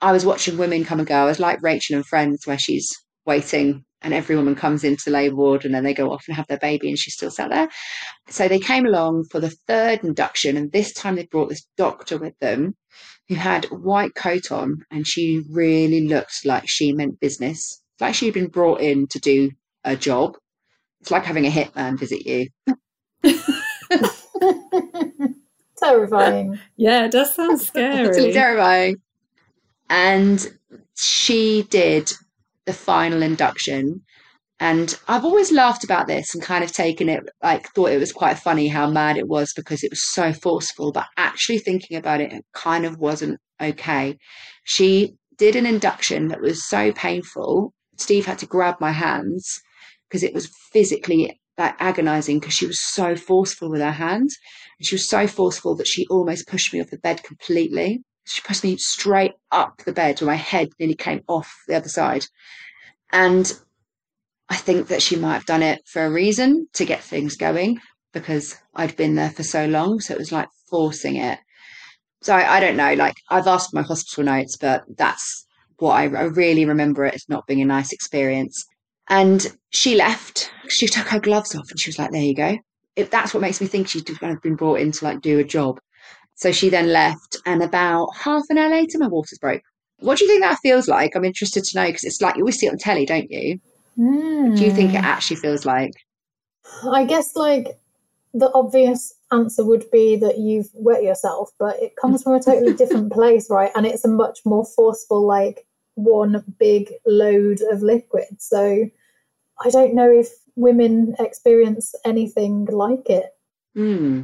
[0.00, 1.16] I was watching women come and go.
[1.16, 2.88] I was like Rachel and Friends, where she's
[3.26, 6.46] waiting and every woman comes into labour ward and then they go off and have
[6.46, 7.68] their baby and she's still sat there.
[8.28, 12.18] So they came along for the third induction, and this time they brought this doctor
[12.18, 12.74] with them
[13.28, 17.82] who had a white coat on, and she really looked like she meant business.
[17.94, 19.50] It's like she'd been brought in to do
[19.84, 20.36] a job.
[21.00, 22.48] It's like having a hitman visit you.
[25.76, 26.58] Terrifying.
[26.76, 28.32] Yeah, it does sound It's scary.
[28.32, 28.96] terrifying.
[29.88, 30.46] And
[30.96, 32.12] she did
[32.66, 34.02] the final induction.
[34.58, 38.12] And I've always laughed about this and kind of taken it, like, thought it was
[38.12, 40.92] quite funny how mad it was because it was so forceful.
[40.92, 44.18] But actually thinking about it, it kind of wasn't okay.
[44.64, 47.72] She did an induction that was so painful.
[47.96, 49.60] Steve had to grab my hands
[50.08, 54.36] because it was physically like agonizing because she was so forceful with her hands.
[54.78, 58.02] And she was so forceful that she almost pushed me off the bed completely.
[58.24, 61.88] She pushed me straight up the bed where my head nearly came off the other
[61.88, 62.26] side.
[63.12, 63.52] And
[64.48, 67.80] I think that she might have done it for a reason to get things going
[68.12, 70.00] because I'd been there for so long.
[70.00, 71.38] So it was like forcing it.
[72.22, 72.94] So I, I don't know.
[72.94, 75.46] Like I've asked my hospital notes, but that's
[75.78, 78.66] what I, I really remember it as not being a nice experience.
[79.08, 80.50] And she left.
[80.68, 82.58] She took her gloves off and she was like, "There you go."
[82.96, 85.44] If that's what makes me think she'd of been brought in to like do a
[85.44, 85.80] job.
[86.40, 89.60] So she then left, and about half an hour later, my waters broke.
[89.98, 91.14] What do you think that feels like?
[91.14, 93.60] I'm interested to know because it's like you always see it on telly, don't you?
[94.56, 95.92] Do you think it actually feels like?
[96.90, 97.78] I guess like
[98.32, 102.72] the obvious answer would be that you've wet yourself, but it comes from a totally
[102.72, 103.70] different place, right?
[103.74, 108.40] And it's a much more forceful, like one big load of liquid.
[108.40, 108.88] So
[109.62, 113.26] I don't know if women experience anything like it.
[113.74, 114.22] Hmm.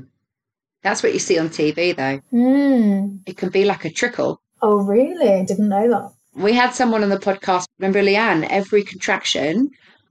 [0.82, 2.20] That's what you see on TV, though.
[2.30, 3.16] Hmm.
[3.26, 4.40] It can be like a trickle.
[4.62, 5.28] Oh, really?
[5.28, 6.10] I didn't know that.
[6.34, 7.64] We had someone on the podcast.
[7.78, 8.46] Remember, Leanne?
[8.48, 9.70] Every contraction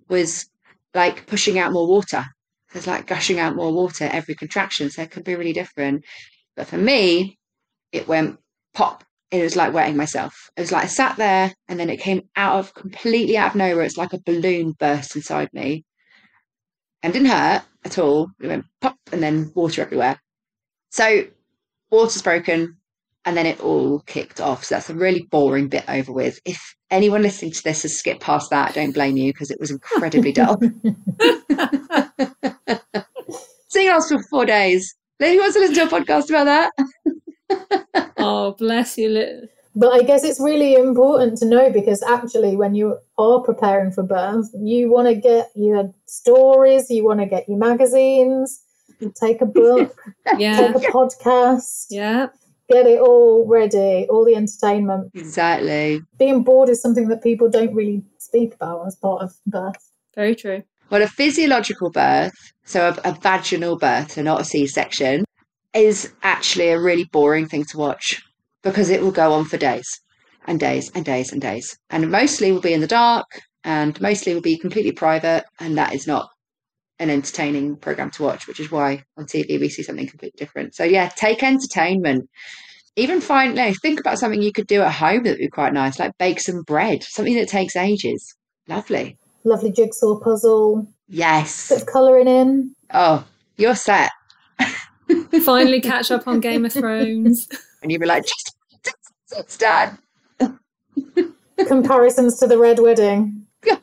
[0.09, 0.49] was
[0.93, 2.25] like pushing out more water.
[2.73, 4.89] It's like gushing out more water every contraction.
[4.89, 6.03] So it could be really different.
[6.55, 7.37] But for me,
[7.91, 8.37] it went
[8.73, 9.03] pop.
[9.31, 10.49] It was like wetting myself.
[10.57, 13.55] It was like I sat there and then it came out of completely out of
[13.55, 13.83] nowhere.
[13.85, 15.83] It's like a balloon burst inside me
[17.01, 18.29] and didn't hurt at all.
[18.41, 20.19] It went pop and then water everywhere.
[20.95, 21.25] So
[21.91, 22.77] water's broken
[23.25, 24.63] and then it all kicked off.
[24.63, 26.39] So that's a really boring bit over with.
[26.45, 29.59] If anyone listening to this has skipped past that, I don't blame you because it
[29.59, 30.57] was incredibly dull.
[33.67, 34.95] Seeing us for four days.
[35.19, 36.71] Who wants to listen to a podcast about that?
[38.17, 39.09] Oh, bless you.
[39.09, 43.91] Li- But I guess it's really important to know because actually, when you are preparing
[43.91, 48.61] for birth, you want to get your stories, you want to get your magazines,
[49.21, 49.95] take a book,
[50.37, 50.71] Yeah.
[50.73, 52.27] take a podcast, Yeah.
[52.69, 55.11] get it all ready, all the entertainment.
[55.13, 56.01] Exactly.
[56.17, 59.91] Being bored is something that people don't really speak about as part of birth.
[60.15, 60.63] Very true.
[60.89, 65.25] Well, a physiological birth, so a, a vaginal birth, so not a C section,
[65.73, 68.21] is actually a really boring thing to watch
[68.63, 69.87] because it will go on for days
[70.47, 71.77] and days and days and days.
[71.89, 73.25] And mostly will be in the dark
[73.63, 75.43] and mostly will be completely private.
[75.59, 76.29] And that is not
[76.99, 80.75] an entertaining program to watch, which is why on TV we see something completely different.
[80.75, 82.29] So, yeah, take entertainment.
[82.95, 85.49] Even find, you know, think about something you could do at home that would be
[85.49, 88.33] quite nice, like bake some bread, something that takes ages.
[88.69, 89.17] Lovely.
[89.43, 91.69] Lovely jigsaw puzzle, Yes.
[91.69, 92.73] bit of colouring in.
[92.93, 93.25] Oh,
[93.57, 94.11] you're set.
[95.43, 97.47] Finally catch up on Game of Thrones.
[97.83, 98.97] and you'd be like, just, just
[99.37, 99.99] it's done.
[101.67, 103.45] Comparisons to the Red Wedding.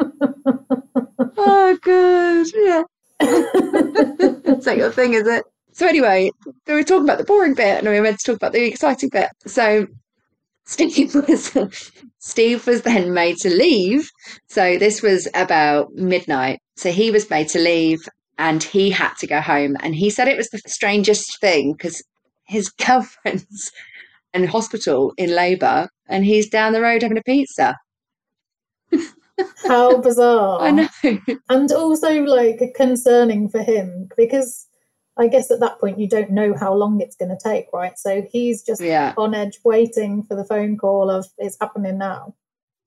[1.36, 2.46] oh, good.
[2.54, 2.82] Yeah.
[4.52, 5.44] It's like your thing, is it?
[5.72, 6.30] So, anyway,
[6.66, 8.64] we were talking about the boring bit and we were meant to talk about the
[8.64, 9.30] exciting bit.
[9.46, 9.86] So,
[10.70, 11.52] Steve was
[12.18, 14.08] Steve was then made to leave.
[14.48, 16.60] So this was about midnight.
[16.76, 17.98] So he was made to leave
[18.38, 19.76] and he had to go home.
[19.80, 22.02] And he said it was the strangest thing because
[22.44, 23.72] his girlfriend's
[24.32, 27.76] in hospital in labour and he's down the road having a pizza.
[29.66, 30.60] How bizarre.
[30.60, 30.88] I know.
[31.48, 34.66] And also, like, concerning for him because
[35.18, 37.98] I guess at that point you don't know how long it's going to take, right?
[37.98, 39.12] So he's just Yeah.
[39.18, 42.34] on edge waiting for the phone call of it's happening now.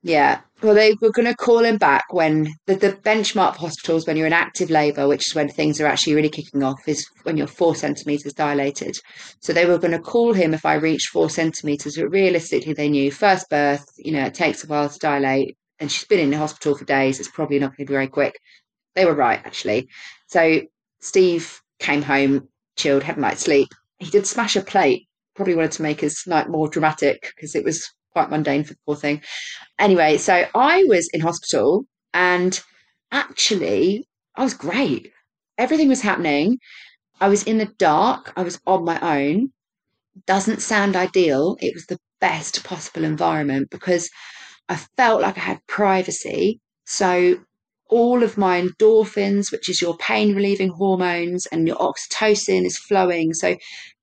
[0.05, 0.41] Yeah.
[0.61, 4.17] Well, they were going to call him back when the, the benchmark for hospitals, when
[4.17, 7.37] you're in active labour, which is when things are actually really kicking off, is when
[7.37, 8.97] you're four centimetres dilated.
[9.39, 12.89] So they were going to call him if I reached four centimetres, but realistically, they
[12.89, 16.29] knew first birth, you know, it takes a while to dilate, and she's been in
[16.29, 17.19] the hospital for days.
[17.19, 18.39] It's probably not going to be very quick.
[18.95, 19.89] They were right, actually.
[20.27, 20.61] So
[21.01, 23.67] Steve came home, chilled, had a night's sleep.
[23.97, 27.65] He did smash a plate, probably wanted to make his night more dramatic because it
[27.65, 29.21] was quite mundane for the poor thing.
[29.77, 32.61] Anyway, so I was in hospital and
[33.11, 35.11] actually I was great.
[35.57, 36.59] Everything was happening.
[37.19, 38.31] I was in the dark.
[38.37, 39.51] I was on my own.
[40.27, 41.57] Doesn't sound ideal.
[41.59, 44.09] It was the best possible environment because
[44.73, 46.59] I felt like I had privacy.
[46.85, 47.39] So
[47.89, 53.33] all of my endorphins, which is your pain relieving hormones, and your oxytocin is flowing.
[53.35, 53.55] So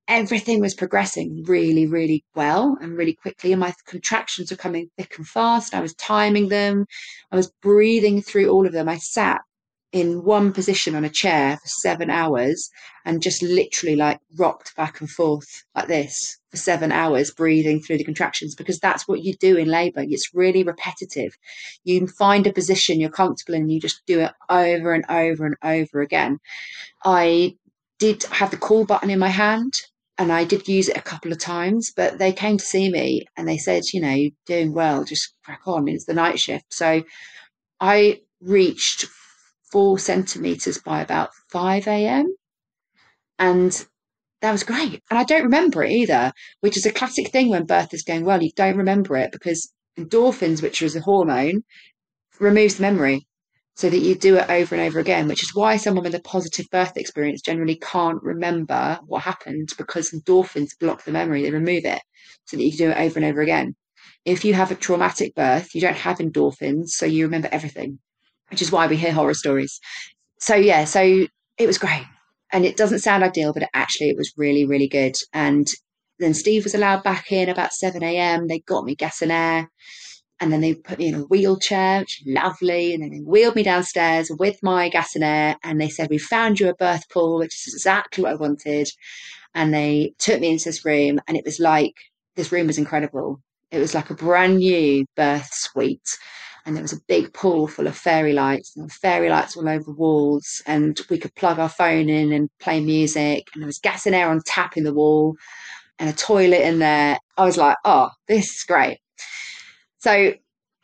[0.07, 3.53] everything was progressing really, really well and really quickly.
[3.53, 5.75] And my contractions were coming thick and fast.
[5.75, 6.87] I was timing them.
[7.33, 8.89] I was breathing through all of them.
[8.89, 9.41] I sat
[9.93, 12.71] in one position on a chair for seven hours
[13.05, 17.99] and just literally like rocked back and forth like this for seven hours, breathing through
[17.99, 20.05] the contractions, because that's what you do in labor.
[20.07, 21.37] It's really repetitive.
[21.85, 25.57] You find a position you're comfortable in, you just do it over and over and
[25.63, 26.39] over again.
[27.05, 27.57] I
[27.99, 29.75] did have the call button in my hand
[30.19, 33.25] and I did use it a couple of times, but they came to see me
[33.37, 35.89] and they said, you know, you're doing well, just crack on.
[35.89, 36.67] It's the night shift.
[36.69, 37.03] So
[37.81, 39.07] I reached
[39.71, 42.35] four centimeters by about 5 a.m.
[43.39, 43.87] And
[44.43, 45.03] that was great.
[45.11, 48.25] And I don't remember it either, which is a classic thing when birth is going
[48.25, 48.43] well.
[48.43, 51.63] You don't remember it because endorphins, which is a hormone,
[52.39, 53.27] removes the memory
[53.77, 56.21] so that you do it over and over again, which is why someone with a
[56.21, 61.85] positive birth experience generally can't remember what happened because endorphins block the memory, they remove
[61.85, 62.03] it
[62.47, 63.75] so that you can do it over and over again.
[64.25, 68.01] If you have a traumatic birth, you don't have endorphins, so you remember everything,
[68.51, 69.81] which is why we hear horror stories.
[70.39, 71.27] So, yeah, so
[71.59, 72.05] it was great.
[72.53, 75.17] And it doesn't sound ideal, but actually, it was really, really good.
[75.33, 75.69] And
[76.19, 78.49] then Steve was allowed back in about 7 a.m.
[78.49, 79.69] They got me gas and air
[80.41, 82.95] and then they put me in a wheelchair, which is lovely.
[82.95, 85.57] And then they wheeled me downstairs with my gas and air.
[85.63, 88.89] And they said, We found you a birth pool, which is exactly what I wanted.
[89.55, 91.95] And they took me into this room, and it was like
[92.37, 93.41] this room was incredible.
[93.71, 96.17] It was like a brand new birth suite.
[96.65, 99.85] And there was a big pool full of fairy lights, and fairy lights all over
[99.85, 100.63] the walls.
[100.67, 103.49] And we could plug our phone in and play music.
[103.55, 105.37] And there was gas and air on tap in the wall,
[105.99, 107.19] and a toilet in there.
[107.37, 108.99] I was like, Oh, this is great.
[109.99, 110.35] So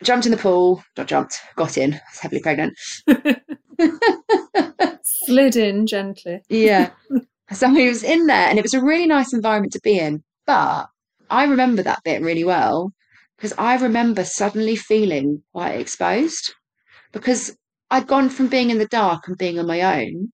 [0.03, 2.77] jumped in the pool, not jumped, got in, I was heavily pregnant.
[5.03, 6.41] Slid in gently.
[6.49, 6.91] yeah.
[7.53, 10.21] So he was in there and it was a really nice environment to be in.
[10.45, 10.87] But
[11.29, 12.91] I remember that bit really well
[13.37, 16.53] because I remember suddenly feeling quite exposed
[17.11, 17.55] because
[17.89, 20.31] I'd gone from being in the dark and being on my own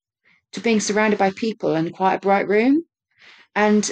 [0.53, 2.85] to being surrounded by people in quite a bright room.
[3.55, 3.89] And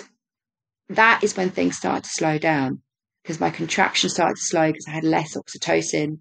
[0.90, 2.82] that is when things started to slow down
[3.22, 6.20] because my contraction started to slow because I had less oxytocin.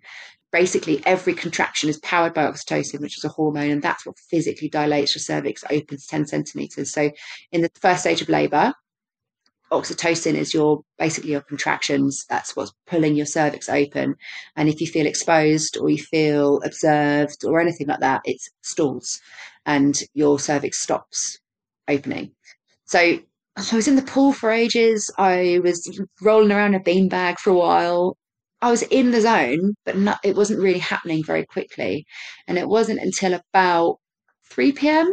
[0.53, 4.69] Basically, every contraction is powered by oxytocin, which is a hormone, and that's what physically
[4.69, 6.93] dilates your cervix, opens 10 centimeters.
[6.93, 7.11] So,
[7.53, 8.75] in the first stage of labor,
[9.73, 12.25] oxytocin is your basically your contractions.
[12.29, 14.17] That's what's pulling your cervix open.
[14.57, 19.21] And if you feel exposed or you feel observed or anything like that, it stalls
[19.67, 21.39] and your cervix stops
[21.89, 22.33] opening.
[22.87, 25.11] So I was in the pool for ages.
[25.19, 28.17] I was rolling around a beanbag for a while.
[28.63, 32.05] I was in the zone, but not, it wasn't really happening very quickly.
[32.47, 33.99] And it wasn't until about
[34.51, 35.13] 3 p.m.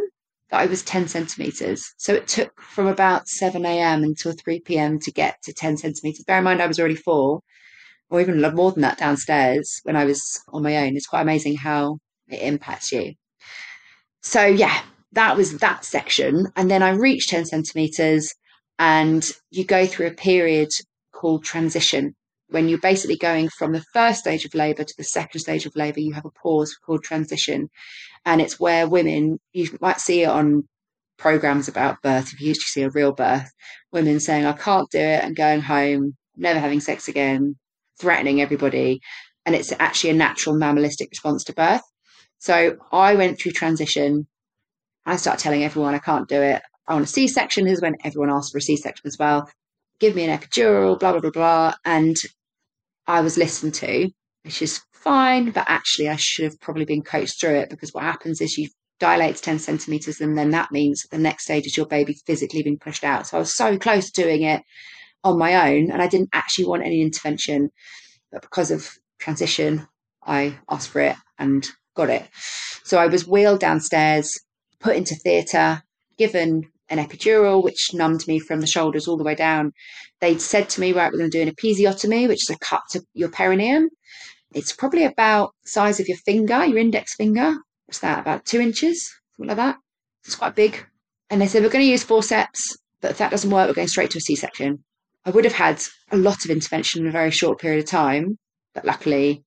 [0.50, 1.92] that I was 10 centimeters.
[1.98, 4.02] So it took from about 7 a.m.
[4.02, 4.98] until 3 p.m.
[5.00, 6.24] to get to 10 centimeters.
[6.24, 7.40] Bear in mind, I was already four,
[8.10, 10.96] or even a lot more than that downstairs when I was on my own.
[10.96, 13.14] It's quite amazing how it impacts you.
[14.22, 14.82] So, yeah,
[15.12, 16.46] that was that section.
[16.56, 18.34] And then I reached 10 centimeters
[18.78, 20.68] and you go through a period
[21.12, 22.14] called transition.
[22.50, 25.76] When you're basically going from the first stage of labour to the second stage of
[25.76, 27.68] labour, you have a pause called transition.
[28.24, 30.66] And it's where women, you might see it on
[31.18, 33.50] programs about birth, if you usually see a real birth,
[33.92, 37.56] women saying, I can't do it, I'm going home, never having sex again,
[38.00, 39.00] threatening everybody.
[39.44, 41.82] And it's actually a natural mammalistic response to birth.
[42.38, 44.28] So I went through transition
[45.08, 46.60] I start telling everyone I can't do it.
[46.86, 47.66] I want a C section.
[47.66, 49.50] Is when everyone asks for a C section as well.
[50.00, 51.74] Give me an epidural, blah, blah, blah, blah.
[51.86, 52.14] And
[53.08, 54.10] I was listened to,
[54.44, 58.04] which is fine, but actually I should have probably been coached through it because what
[58.04, 58.68] happens is you
[59.00, 62.62] dilate to 10 centimeters and then that means the next stage is your baby physically
[62.62, 63.26] being pushed out.
[63.26, 64.62] So I was so close to doing it
[65.24, 67.70] on my own and I didn't actually want any intervention.
[68.30, 69.88] But because of transition,
[70.22, 71.66] I asked for it and
[71.96, 72.28] got it.
[72.84, 74.38] So I was wheeled downstairs
[74.80, 75.82] put into theatre,
[76.18, 79.72] given an epidural, which numbed me from the shoulders all the way down.
[80.20, 82.82] They'd said to me, right, we're going to do an episiotomy, which is a cut
[82.90, 83.88] to your perineum.
[84.54, 87.54] It's probably about the size of your finger, your index finger.
[87.86, 88.20] What's that?
[88.20, 89.76] About two inches, something like that.
[90.24, 90.84] It's quite big.
[91.30, 93.88] And they said, we're going to use forceps, but if that doesn't work, we're going
[93.88, 94.82] straight to a C-section.
[95.24, 98.38] I would have had a lot of intervention in a very short period of time,
[98.74, 99.44] but luckily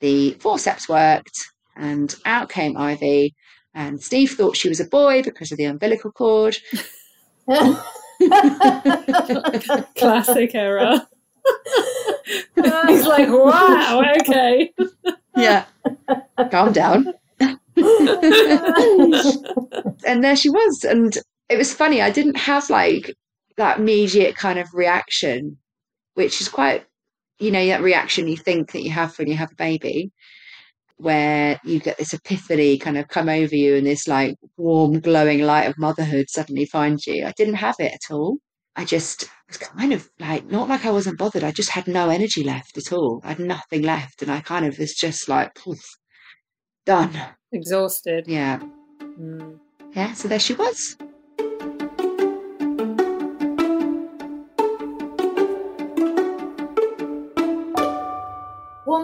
[0.00, 1.36] the forceps worked
[1.76, 3.34] and out came Ivy
[3.74, 6.56] and Steve thought she was a boy because of the umbilical cord.
[9.96, 11.00] Classic error.
[12.56, 14.72] He's like, wow, okay.
[15.36, 15.64] Yeah.
[16.50, 17.14] Calm down.
[20.06, 20.84] and there she was.
[20.84, 21.16] And
[21.48, 22.02] it was funny.
[22.02, 23.14] I didn't have like
[23.56, 25.56] that immediate kind of reaction,
[26.14, 26.84] which is quite,
[27.38, 30.10] you know, that reaction you think that you have when you have a baby
[31.00, 35.40] where you get this epiphany kind of come over you and this like warm, glowing
[35.42, 37.24] light of motherhood suddenly finds you.
[37.24, 38.36] I didn't have it at all.
[38.76, 41.44] I just was kind of like, not like I wasn't bothered.
[41.44, 43.20] I just had no energy left at all.
[43.24, 44.22] I had nothing left.
[44.22, 45.82] And I kind of was just like, poof,
[46.86, 47.18] done.
[47.52, 48.26] Exhausted.
[48.28, 48.60] Yeah.
[49.02, 49.58] Mm.
[49.92, 50.12] Yeah.
[50.12, 50.96] So there she was.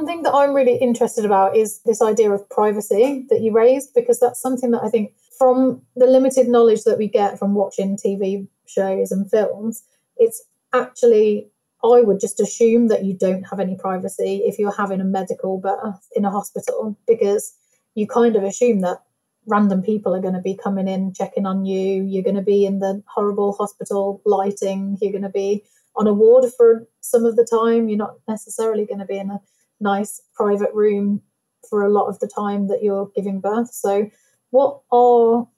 [0.07, 4.21] Thing that I'm really interested about is this idea of privacy that you raised, because
[4.21, 8.47] that's something that I think, from the limited knowledge that we get from watching TV
[8.67, 9.83] shows and films,
[10.17, 10.43] it's
[10.73, 11.51] actually,
[11.85, 15.59] I would just assume that you don't have any privacy if you're having a medical
[15.59, 17.53] birth in a hospital, because
[17.95, 19.03] you kind of assume that
[19.47, 22.05] random people are going to be coming in, checking on you.
[22.05, 24.99] You're going to be in the horrible hospital lighting.
[25.03, 25.65] You're going to be
[25.97, 27.89] on a ward for some of the time.
[27.89, 29.41] You're not necessarily going to be in a
[29.81, 31.23] nice private room
[31.69, 33.73] for a lot of the time that you're giving birth.
[33.73, 34.11] So,
[34.51, 35.49] what are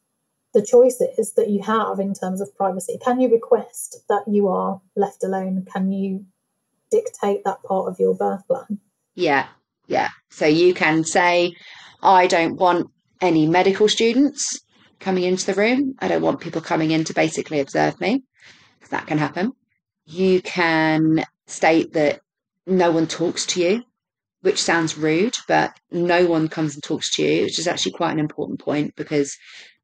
[0.54, 2.98] the choices that you have in terms of privacy?
[3.04, 5.66] Can you request that you are left alone?
[5.72, 6.24] Can you
[6.90, 8.80] dictate that part of your birth plan?
[9.14, 9.46] Yeah.
[9.86, 10.08] Yeah.
[10.30, 11.54] So you can say,
[12.02, 14.60] I don't want any medical students
[15.00, 15.94] coming into the room.
[15.98, 18.24] I don't want people coming in to basically observe me.
[18.90, 19.52] That can happen.
[20.06, 22.20] You can state that
[22.66, 23.82] no one talks to you
[24.48, 28.12] which sounds rude, but no one comes and talks to you, which is actually quite
[28.12, 29.36] an important point because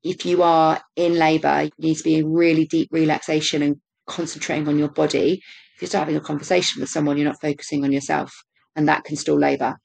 [0.03, 4.67] if you are in labor, you need to be in really deep relaxation and concentrating
[4.67, 5.43] on your body.
[5.75, 8.33] If you're starting a conversation with someone, you're not focusing on yourself,
[8.75, 9.77] and that can stall labor.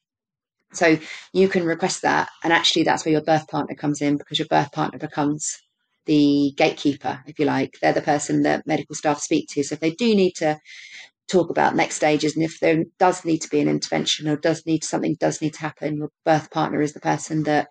[0.71, 0.97] So
[1.33, 4.47] you can request that, and actually, that's where your birth partner comes in because your
[4.47, 5.57] birth partner becomes
[6.05, 7.73] the gatekeeper, if you like.
[7.81, 9.63] They're the person that medical staff speak to.
[9.63, 10.57] So if they do need to
[11.29, 14.65] talk about next stages and if there does need to be an intervention or does
[14.65, 17.67] need something does need to happen your birth partner is the person that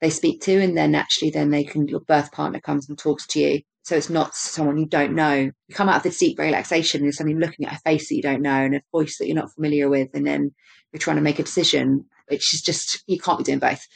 [0.00, 3.26] they speak to and then actually then they can your birth partner comes and talks
[3.26, 3.60] to you.
[3.84, 5.34] So it's not someone you don't know.
[5.34, 8.22] You come out of this deep relaxation and suddenly looking at a face that you
[8.22, 10.54] don't know and a voice that you're not familiar with and then
[10.92, 13.86] you're trying to make a decision which is just you can't be doing both.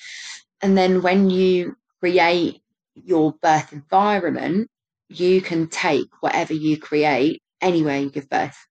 [0.62, 2.62] And then when you create
[2.94, 4.70] your birth environment
[5.10, 8.67] you can take whatever you create anywhere you give birth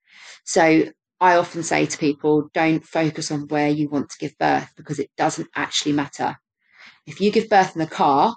[0.48, 0.86] so
[1.20, 4.98] I often say to people, don't focus on where you want to give birth because
[4.98, 6.38] it doesn't actually matter.
[7.06, 8.34] If you give birth in the car,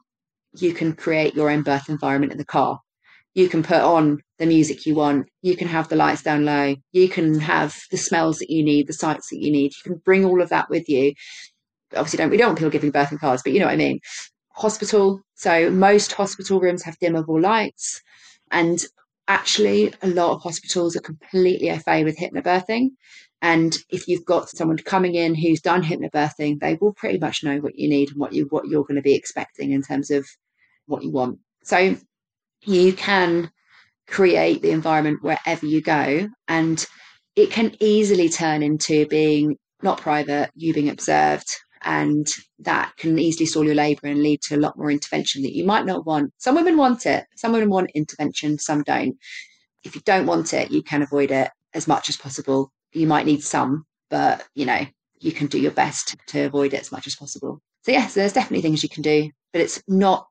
[0.59, 2.81] you can create your own birth environment in the car.
[3.35, 5.29] You can put on the music you want.
[5.43, 6.75] You can have the lights down low.
[6.91, 9.73] You can have the smells that you need, the sights that you need.
[9.77, 11.13] You can bring all of that with you.
[11.95, 13.77] Obviously, don't we don't want people giving birth in cars, but you know what I
[13.77, 14.01] mean.
[14.55, 15.21] Hospital.
[15.37, 18.03] So most hospital rooms have dimmable lights,
[18.51, 18.85] and
[19.31, 22.91] actually a lot of hospitals are completely FA with hypnobirthing.
[23.41, 27.59] And if you've got someone coming in who's done hypnobirthing, they will pretty much know
[27.59, 30.27] what you need and what you what you're going to be expecting in terms of
[30.87, 31.39] what you want.
[31.63, 31.97] So
[32.67, 33.51] you can
[34.09, 36.85] create the environment wherever you go and
[37.37, 41.47] it can easily turn into being not private, you being observed,
[41.83, 42.27] and
[42.59, 45.65] that can easily stall your labour and lead to a lot more intervention that you
[45.65, 46.33] might not want.
[46.39, 49.17] Some women want it, some women want intervention, some don't.
[49.83, 52.73] If you don't want it, you can avoid it as much as possible.
[52.93, 54.87] You might need some, but you know,
[55.21, 57.61] you can do your best to avoid it as much as possible.
[57.83, 60.27] So, yes, there's definitely things you can do, but it's not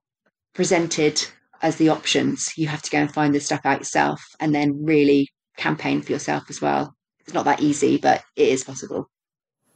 [0.53, 1.25] presented
[1.61, 2.51] as the options.
[2.57, 6.11] You have to go and find this stuff out yourself and then really campaign for
[6.11, 6.95] yourself as well.
[7.21, 9.09] It's not that easy, but it is possible.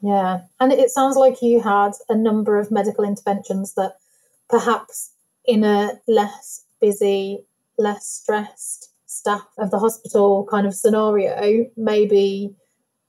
[0.04, 0.42] Yeah.
[0.60, 3.96] And it sounds like you had a number of medical interventions that
[4.50, 5.12] perhaps
[5.46, 7.46] in a less busy,
[7.78, 12.54] less stressed staff of the hospital kind of scenario, maybe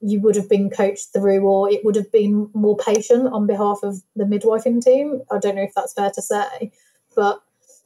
[0.02, 3.80] you would have been coached through or it would have been more patient on behalf
[3.82, 5.20] of the midwifing team.
[5.32, 6.70] I don't know if that's fair to say,
[7.16, 7.42] but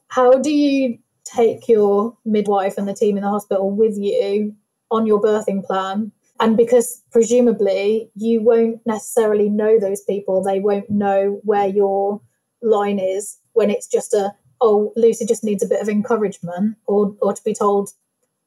[0.09, 4.55] how do you take your midwife and the team in the hospital with you
[4.91, 10.89] on your birthing plan and because presumably you won't necessarily know those people, they won't
[10.89, 12.21] know where your
[12.63, 17.15] line is when it's just a, oh, Lucy just needs a bit of encouragement or,
[17.21, 17.91] or to be told,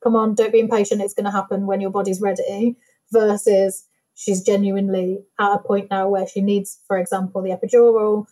[0.04, 2.76] come on, don't be impatient, it's going to happen when your body's ready,
[3.12, 3.86] versus
[4.16, 8.26] she's genuinely at a point now where she needs, for example, the epidural.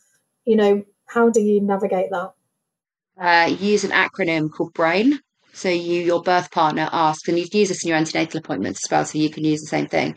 [0.45, 2.33] You know, how do you navigate that?
[3.19, 5.19] Uh, use an acronym called BRAIN.
[5.59, 8.89] So you, your birth partner asks, and you use this in your antenatal appointments as
[8.89, 10.15] well, so you can use the same thing.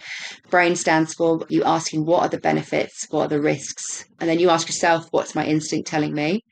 [0.50, 4.38] BRAIN stands for you asking what are the benefits, what are the risks, and then
[4.38, 6.44] you ask yourself, what's my instinct telling me?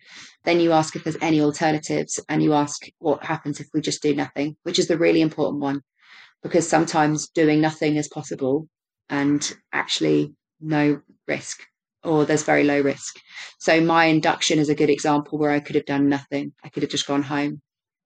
[0.43, 4.03] Then you ask if there's any alternatives, and you ask what happens if we just
[4.03, 5.83] do nothing, which is the really important one,
[6.43, 8.67] because sometimes doing nothing is possible,
[9.09, 11.63] and actually no risk.
[12.03, 13.21] or there's very low risk.
[13.59, 16.55] So my induction is a good example where I could have done nothing.
[16.65, 17.61] I could have just gone home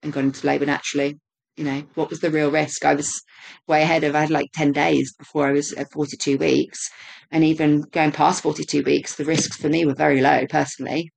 [0.04, 1.18] and gone into labour naturally.
[1.56, 2.84] You know, what was the real risk?
[2.84, 3.22] I was
[3.68, 6.90] way ahead of, I had like 10 days before I was at 42 weeks.
[7.30, 11.10] And even going past 42 weeks, the risks for me were very low personally.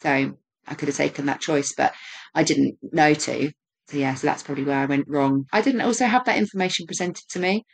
[0.00, 0.34] So
[0.66, 1.92] I could have taken that choice, but
[2.34, 3.52] I didn't know to.
[3.88, 5.46] So yeah, so that's probably where I went wrong.
[5.52, 7.64] I didn't also have that information presented to me.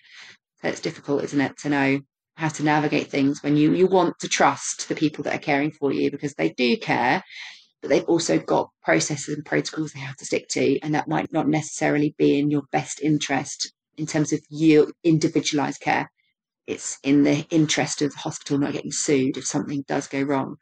[0.62, 2.00] So it's difficult, isn't it, to know
[2.36, 5.70] how to navigate things when you you want to trust the people that are caring
[5.70, 7.22] for you because they do care
[7.86, 11.32] but they've also got processes and protocols they have to stick to and that might
[11.32, 16.10] not necessarily be in your best interest in terms of your individualized care
[16.66, 20.56] it's in the interest of the hospital not getting sued if something does go wrong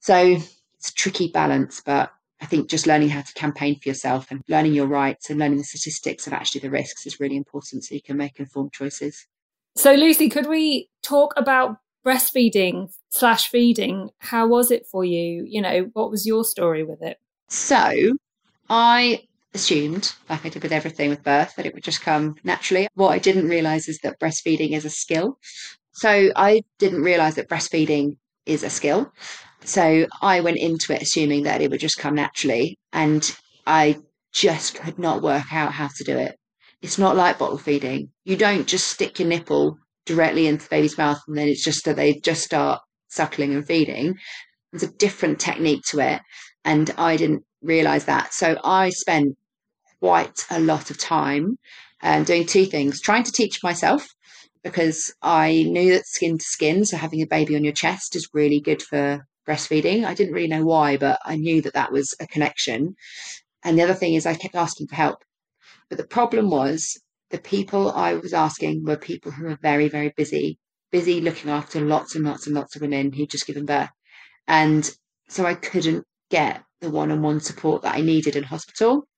[0.00, 0.36] so
[0.74, 4.42] it's a tricky balance but I think just learning how to campaign for yourself and
[4.48, 7.94] learning your rights and learning the statistics of actually the risks is really important so
[7.94, 9.28] you can make informed choices.
[9.76, 14.10] So, Lucy, could we talk about breastfeeding slash feeding?
[14.18, 15.44] How was it for you?
[15.48, 17.18] You know, what was your story with it?
[17.48, 18.16] So,
[18.68, 19.22] I
[19.54, 22.88] assumed, like I did with everything with birth, that it would just come naturally.
[22.94, 25.38] What I didn't realize is that breastfeeding is a skill.
[25.92, 29.12] So, I didn't realize that breastfeeding is a skill.
[29.64, 32.78] So, I went into it assuming that it would just come naturally.
[32.92, 33.36] And
[33.66, 33.98] I
[34.32, 36.38] just could not work out how to do it.
[36.80, 38.10] It's not like bottle feeding.
[38.24, 41.84] You don't just stick your nipple directly into the baby's mouth and then it's just
[41.84, 44.14] that they just start suckling and feeding.
[44.72, 46.20] It's a different technique to it.
[46.64, 48.32] And I didn't realize that.
[48.32, 49.36] So I spent
[50.00, 51.56] quite a lot of time
[52.02, 54.08] um, doing two things trying to teach myself
[54.62, 58.28] because I knew that skin to skin, so having a baby on your chest is
[58.32, 60.04] really good for breastfeeding.
[60.04, 62.94] I didn't really know why, but I knew that that was a connection.
[63.64, 65.24] And the other thing is, I kept asking for help.
[65.88, 66.96] But the problem was
[67.32, 70.58] the people I was asking were people who were very, very busy,
[70.92, 73.88] busy looking after lots and lots and lots of women who'd just given birth.
[74.46, 74.88] And
[75.28, 79.08] so I couldn't get the one on one support that I needed in hospital.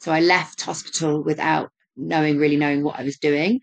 [0.00, 3.60] So I left hospital without knowing, really knowing what I was doing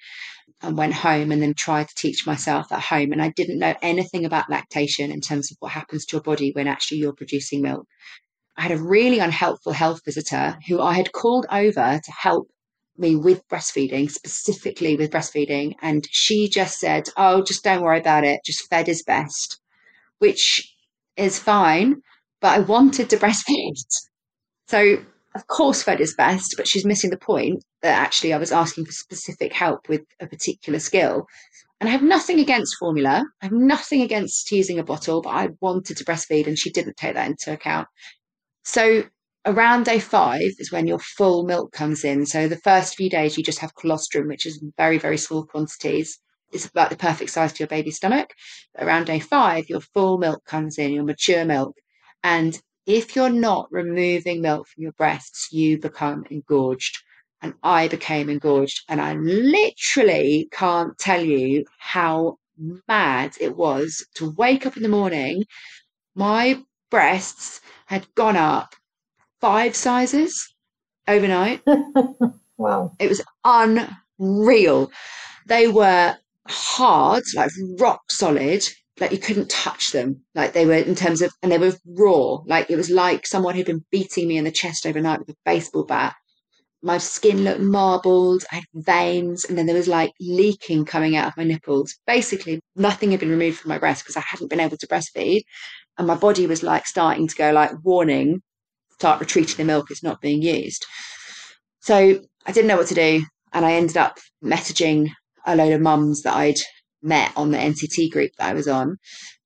[0.62, 3.14] and went home and then tried to teach myself at home.
[3.14, 6.52] And I didn't know anything about lactation in terms of what happens to your body
[6.52, 7.88] when actually you're producing milk.
[8.58, 12.50] I had a really unhelpful health visitor who I had called over to help
[12.98, 15.74] me with breastfeeding, specifically with breastfeeding.
[15.82, 18.42] And she just said, Oh, just don't worry about it.
[18.46, 19.60] Just fed is best,
[20.20, 20.74] which
[21.16, 22.02] is fine.
[22.42, 23.76] But I wanted to breastfeed.
[24.68, 25.04] So,
[25.36, 28.86] of course, fed is best, but she's missing the point that actually I was asking
[28.86, 31.26] for specific help with a particular skill.
[31.80, 33.24] And I have nothing against formula.
[33.42, 36.98] I have nothing against using a bottle, but I wanted to breastfeed and she didn't
[36.98, 37.88] take that into account.
[38.64, 39.04] So
[39.48, 42.26] around day five is when your full milk comes in.
[42.26, 46.20] So the first few days you just have colostrum, which is very, very small quantities.
[46.52, 48.34] It's about the perfect size for your baby's stomach.
[48.76, 51.76] But around day five, your full milk comes in, your mature milk.
[52.24, 56.98] And if you're not removing milk from your breasts, you become engorged.
[57.42, 58.84] And I became engorged.
[58.90, 62.38] And I literally can't tell you how
[62.88, 65.46] mad it was to wake up in the morning.
[66.16, 68.76] My breasts had gone up
[69.42, 70.54] five sizes
[71.08, 71.62] overnight.
[72.58, 72.94] wow.
[73.00, 74.92] It was unreal.
[75.48, 76.16] They were
[76.48, 78.64] hard, like rock solid,
[79.00, 80.22] like you couldn't touch them.
[80.36, 82.40] Like they were in terms of, and they were raw.
[82.46, 85.36] Like it was like someone had been beating me in the chest overnight with a
[85.46, 86.16] baseball bat.
[86.84, 91.28] My skin looked marbled, I had veins, and then there was like leaking coming out
[91.28, 91.96] of my nipples.
[92.06, 95.42] Basically, nothing had been removed from my breast because I hadn't been able to breastfeed
[95.98, 98.42] and my body was like starting to go like warning
[98.98, 100.86] start retreating the milk it's not being used.
[101.82, 103.24] So i didn't know what to do
[103.54, 105.10] and i ended up messaging
[105.46, 106.60] a load of mums that i'd
[107.02, 108.98] met on the nct group that i was on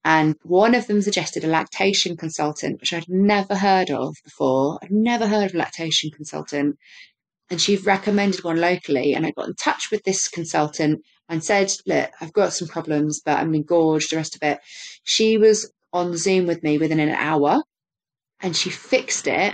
[0.05, 4.79] and one of them suggested a lactation consultant which i'd never heard of before.
[4.81, 6.77] I'd never heard of a lactation consultant.
[7.49, 11.71] And she recommended one locally and i got in touch with this consultant and said
[11.85, 14.59] look i've got some problems but i'm engorged the rest of it.
[15.03, 17.61] She was on Zoom with me within an hour
[18.41, 19.53] and she fixed it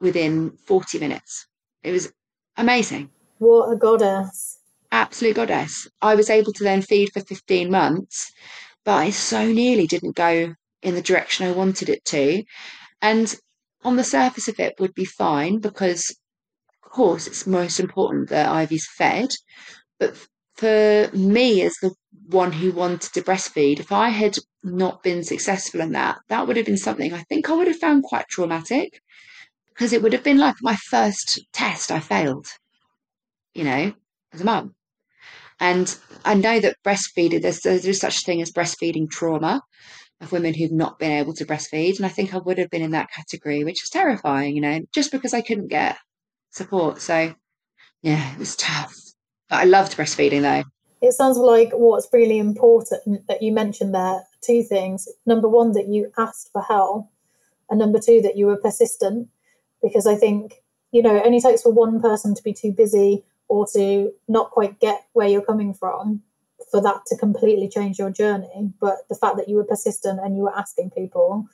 [0.00, 1.46] within 40 minutes.
[1.82, 2.12] It was
[2.56, 3.10] amazing.
[3.38, 4.58] What a goddess.
[4.90, 5.88] Absolute goddess.
[6.00, 8.30] I was able to then feed for 15 months,
[8.84, 12.42] but I so nearly didn't go in the direction I wanted it to.
[13.02, 13.34] And
[13.84, 16.10] on the surface of it would be fine because,
[16.84, 19.30] of course, it's most important that Ivy's fed.
[19.98, 20.16] But
[20.58, 21.94] for me, as the
[22.26, 26.56] one who wanted to breastfeed, if I had not been successful in that, that would
[26.56, 29.00] have been something I think I would have found quite traumatic
[29.68, 32.48] because it would have been like my first test I failed,
[33.54, 33.92] you know,
[34.32, 34.74] as a mum.
[35.60, 39.62] And I know that breastfeeding, there's, there's such a thing as breastfeeding trauma
[40.20, 41.98] of women who've not been able to breastfeed.
[41.98, 44.80] And I think I would have been in that category, which is terrifying, you know,
[44.92, 45.96] just because I couldn't get
[46.50, 47.00] support.
[47.00, 47.34] So,
[48.02, 48.94] yeah, it was tough.
[49.50, 50.64] I loved breastfeeding though.
[51.00, 55.08] It sounds like what's really important that you mentioned there two things.
[55.26, 57.08] Number one, that you asked for help,
[57.70, 59.28] and number two, that you were persistent.
[59.82, 63.24] Because I think, you know, it only takes for one person to be too busy
[63.46, 66.22] or to not quite get where you're coming from
[66.70, 68.72] for that to completely change your journey.
[68.80, 71.46] But the fact that you were persistent and you were asking people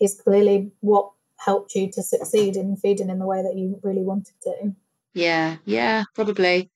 [0.00, 4.02] is clearly what helped you to succeed in feeding in the way that you really
[4.02, 4.74] wanted to.
[5.12, 6.70] Yeah, yeah, probably,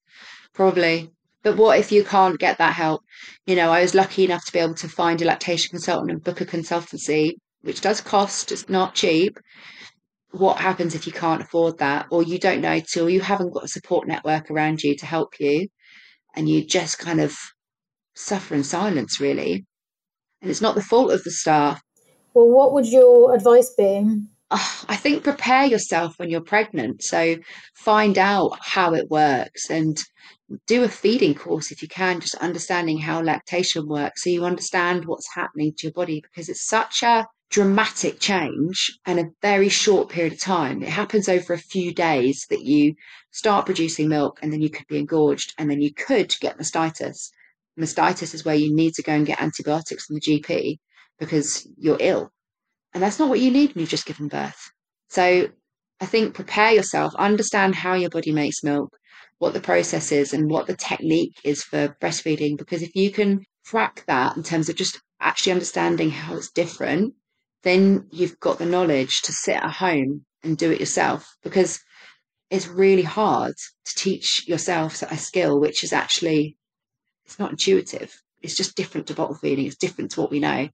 [0.55, 1.11] probably.
[1.43, 3.03] But what if you can't get that help?
[3.47, 6.23] You know, I was lucky enough to be able to find a lactation consultant and
[6.23, 9.39] book a consultancy, which does cost, it's not cheap.
[10.33, 13.65] What happens if you can't afford that, or you don't know till you haven't got
[13.65, 15.69] a support network around you to help you,
[16.35, 17.37] and you just kind of
[18.15, 19.65] suffer in silence, really?
[20.43, 21.81] And it's not the fault of the staff.
[22.35, 24.23] Well, what would your advice be?
[24.51, 27.03] Ah, I think prepare yourself when you're pregnant.
[27.03, 27.37] So
[27.75, 29.99] find out how it works and
[30.67, 35.05] do a feeding course if you can, just understanding how lactation works so you understand
[35.05, 40.09] what's happening to your body because it's such a dramatic change and a very short
[40.09, 40.83] period of time.
[40.83, 42.95] It happens over a few days that you
[43.31, 47.31] start producing milk and then you could be engorged and then you could get mastitis.
[47.79, 50.79] Mastitis is where you need to go and get antibiotics from the GP
[51.19, 52.33] because you're ill.
[52.95, 54.71] And that's not what you need when you've just given birth.
[55.09, 55.49] So
[56.01, 58.97] I think prepare yourself, understand how your body makes milk,
[59.39, 62.57] what the process is, and what the technique is for breastfeeding.
[62.57, 67.15] Because if you can crack that in terms of just actually understanding how it's different,
[67.63, 71.37] then you've got the knowledge to sit at home and do it yourself.
[71.43, 71.81] Because
[72.51, 76.57] it's really hard to teach yourself a skill which is actually
[77.27, 78.23] it's not intuitive.
[78.41, 79.67] It's just different to bottle feeding.
[79.67, 80.69] It's different to what we know.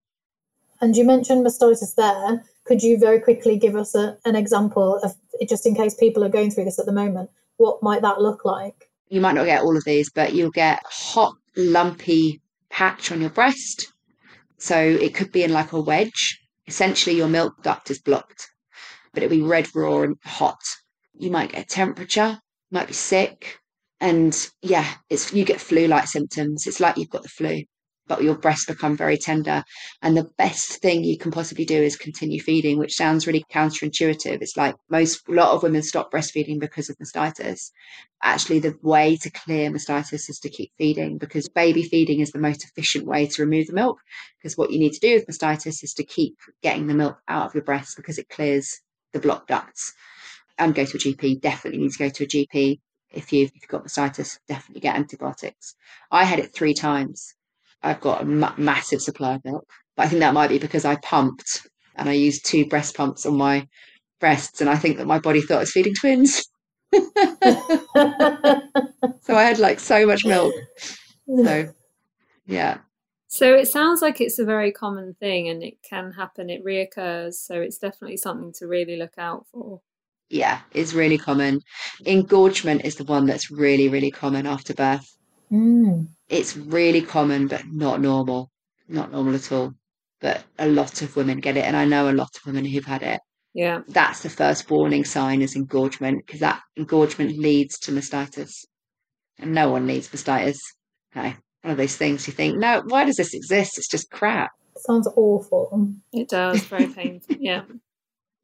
[0.85, 2.45] And you mentioned mastitis there.
[2.65, 5.15] Could you very quickly give us a, an example of,
[5.49, 8.45] just in case people are going through this at the moment, what might that look
[8.45, 8.91] like?
[9.09, 13.31] You might not get all of these, but you'll get hot, lumpy patch on your
[13.31, 13.95] breast.
[14.59, 16.39] So it could be in like a wedge.
[16.67, 18.51] Essentially, your milk duct is blocked,
[19.15, 20.61] but it'll be red, raw, and hot.
[21.15, 22.39] You might get a temperature,
[22.71, 23.59] might be sick,
[24.03, 26.67] and yeah, it's you get flu-like symptoms.
[26.67, 27.63] It's like you've got the flu
[28.07, 29.65] but your breasts become very tender.
[30.03, 34.43] And the best thing you can possibly do is continue feeding, which sounds really counterintuitive.
[34.43, 37.71] It's like most, a lot of women stop breastfeeding because of mastitis.
[38.23, 42.39] Actually, the way to clear mastitis is to keep feeding because baby feeding is the
[42.39, 43.99] most efficient way to remove the milk.
[44.39, 47.47] Because what you need to do with mastitis is to keep getting the milk out
[47.47, 48.81] of your breasts because it clears
[49.13, 49.95] the blocked ducts.
[50.57, 52.81] And go to a GP, definitely need to go to a GP.
[53.11, 55.75] If you've, if you've got mastitis, definitely get antibiotics.
[56.11, 57.35] I had it three times
[57.85, 59.69] I've got a ma- massive supply of milk.
[59.97, 63.25] But I think that might be because I pumped and I used two breast pumps
[63.25, 63.69] on my
[64.19, 66.43] breasts, and I think that my body thought I was feeding twins.
[66.93, 67.03] so
[69.29, 70.55] I had like so much milk.
[71.27, 71.69] So,
[72.47, 72.79] yeah.
[73.29, 77.35] So it sounds like it's a very common thing and it can happen, it reoccurs.
[77.35, 79.81] So it's definitely something to really look out for.
[80.31, 81.61] Yeah, it's really common.
[82.07, 85.17] Engorgement is the one that's really, really common after birth.
[85.53, 86.09] Mm.
[86.29, 88.51] It's really common, but not normal.
[88.89, 89.75] Not normal at all.
[90.21, 92.85] But a lot of women get it, and I know a lot of women who've
[92.85, 93.21] had it.
[93.53, 93.83] Yeah.
[93.89, 98.65] That's the first warning sign is engorgement, because that engorgement leads to mastitis.
[99.39, 100.59] And no one needs mastitis.
[101.17, 101.37] Okay.
[101.63, 103.79] One of those things you think, no, why does this exist?
[103.79, 104.51] It's just crap.
[104.77, 105.95] Sounds awful.
[106.13, 107.37] It does, very painful.
[107.39, 107.63] Yeah.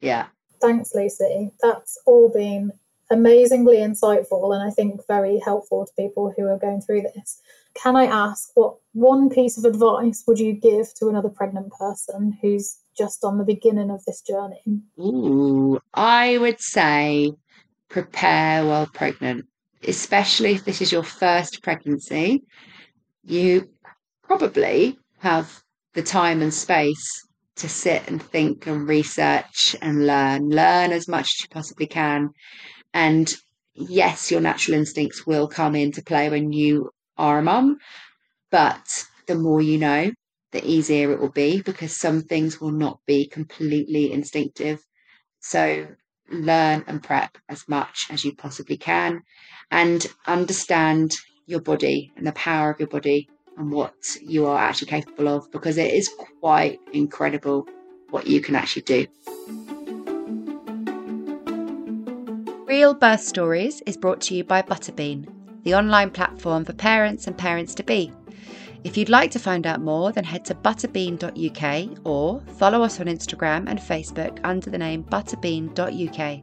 [0.02, 0.28] Yeah.
[0.62, 1.50] Thanks, Lucy.
[1.60, 2.72] That's all been
[3.10, 7.40] amazingly insightful and I think very helpful to people who are going through this.
[7.74, 12.36] Can I ask what one piece of advice would you give to another pregnant person
[12.40, 14.62] who's just on the beginning of this journey?
[14.98, 17.32] Ooh, I would say
[17.88, 19.46] prepare while pregnant,
[19.86, 22.42] especially if this is your first pregnancy.
[23.24, 23.68] You
[24.22, 25.62] probably have
[25.94, 30.48] the time and space to sit and think and research and learn.
[30.48, 32.30] Learn as much as you possibly can.
[32.92, 33.32] And
[33.74, 37.78] yes, your natural instincts will come into play when you are a mum,
[38.50, 40.12] but the more you know,
[40.52, 44.80] the easier it will be because some things will not be completely instinctive.
[45.40, 45.86] So
[46.30, 49.22] learn and prep as much as you possibly can
[49.70, 51.14] and understand
[51.46, 55.50] your body and the power of your body and what you are actually capable of
[55.50, 56.10] because it is
[56.40, 57.66] quite incredible
[58.10, 59.06] what you can actually do.
[62.70, 65.26] Real Birth Stories is brought to you by Butterbean,
[65.64, 68.12] the online platform for parents and parents to be.
[68.82, 73.06] If you'd like to find out more, then head to butterbean.uk or follow us on
[73.06, 76.42] Instagram and Facebook under the name butterbean.uk.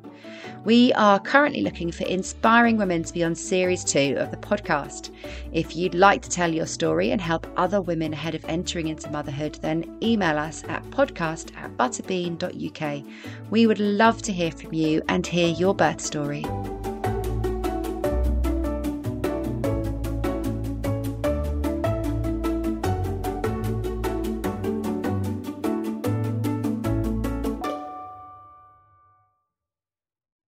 [0.64, 5.12] We are currently looking for inspiring women to be on series two of the podcast.
[5.52, 9.10] If you'd like to tell your story and help other women ahead of entering into
[9.10, 13.04] motherhood, then email us at podcast at butterbean.uk.
[13.50, 16.46] We would love to hear from you and hear your birth story.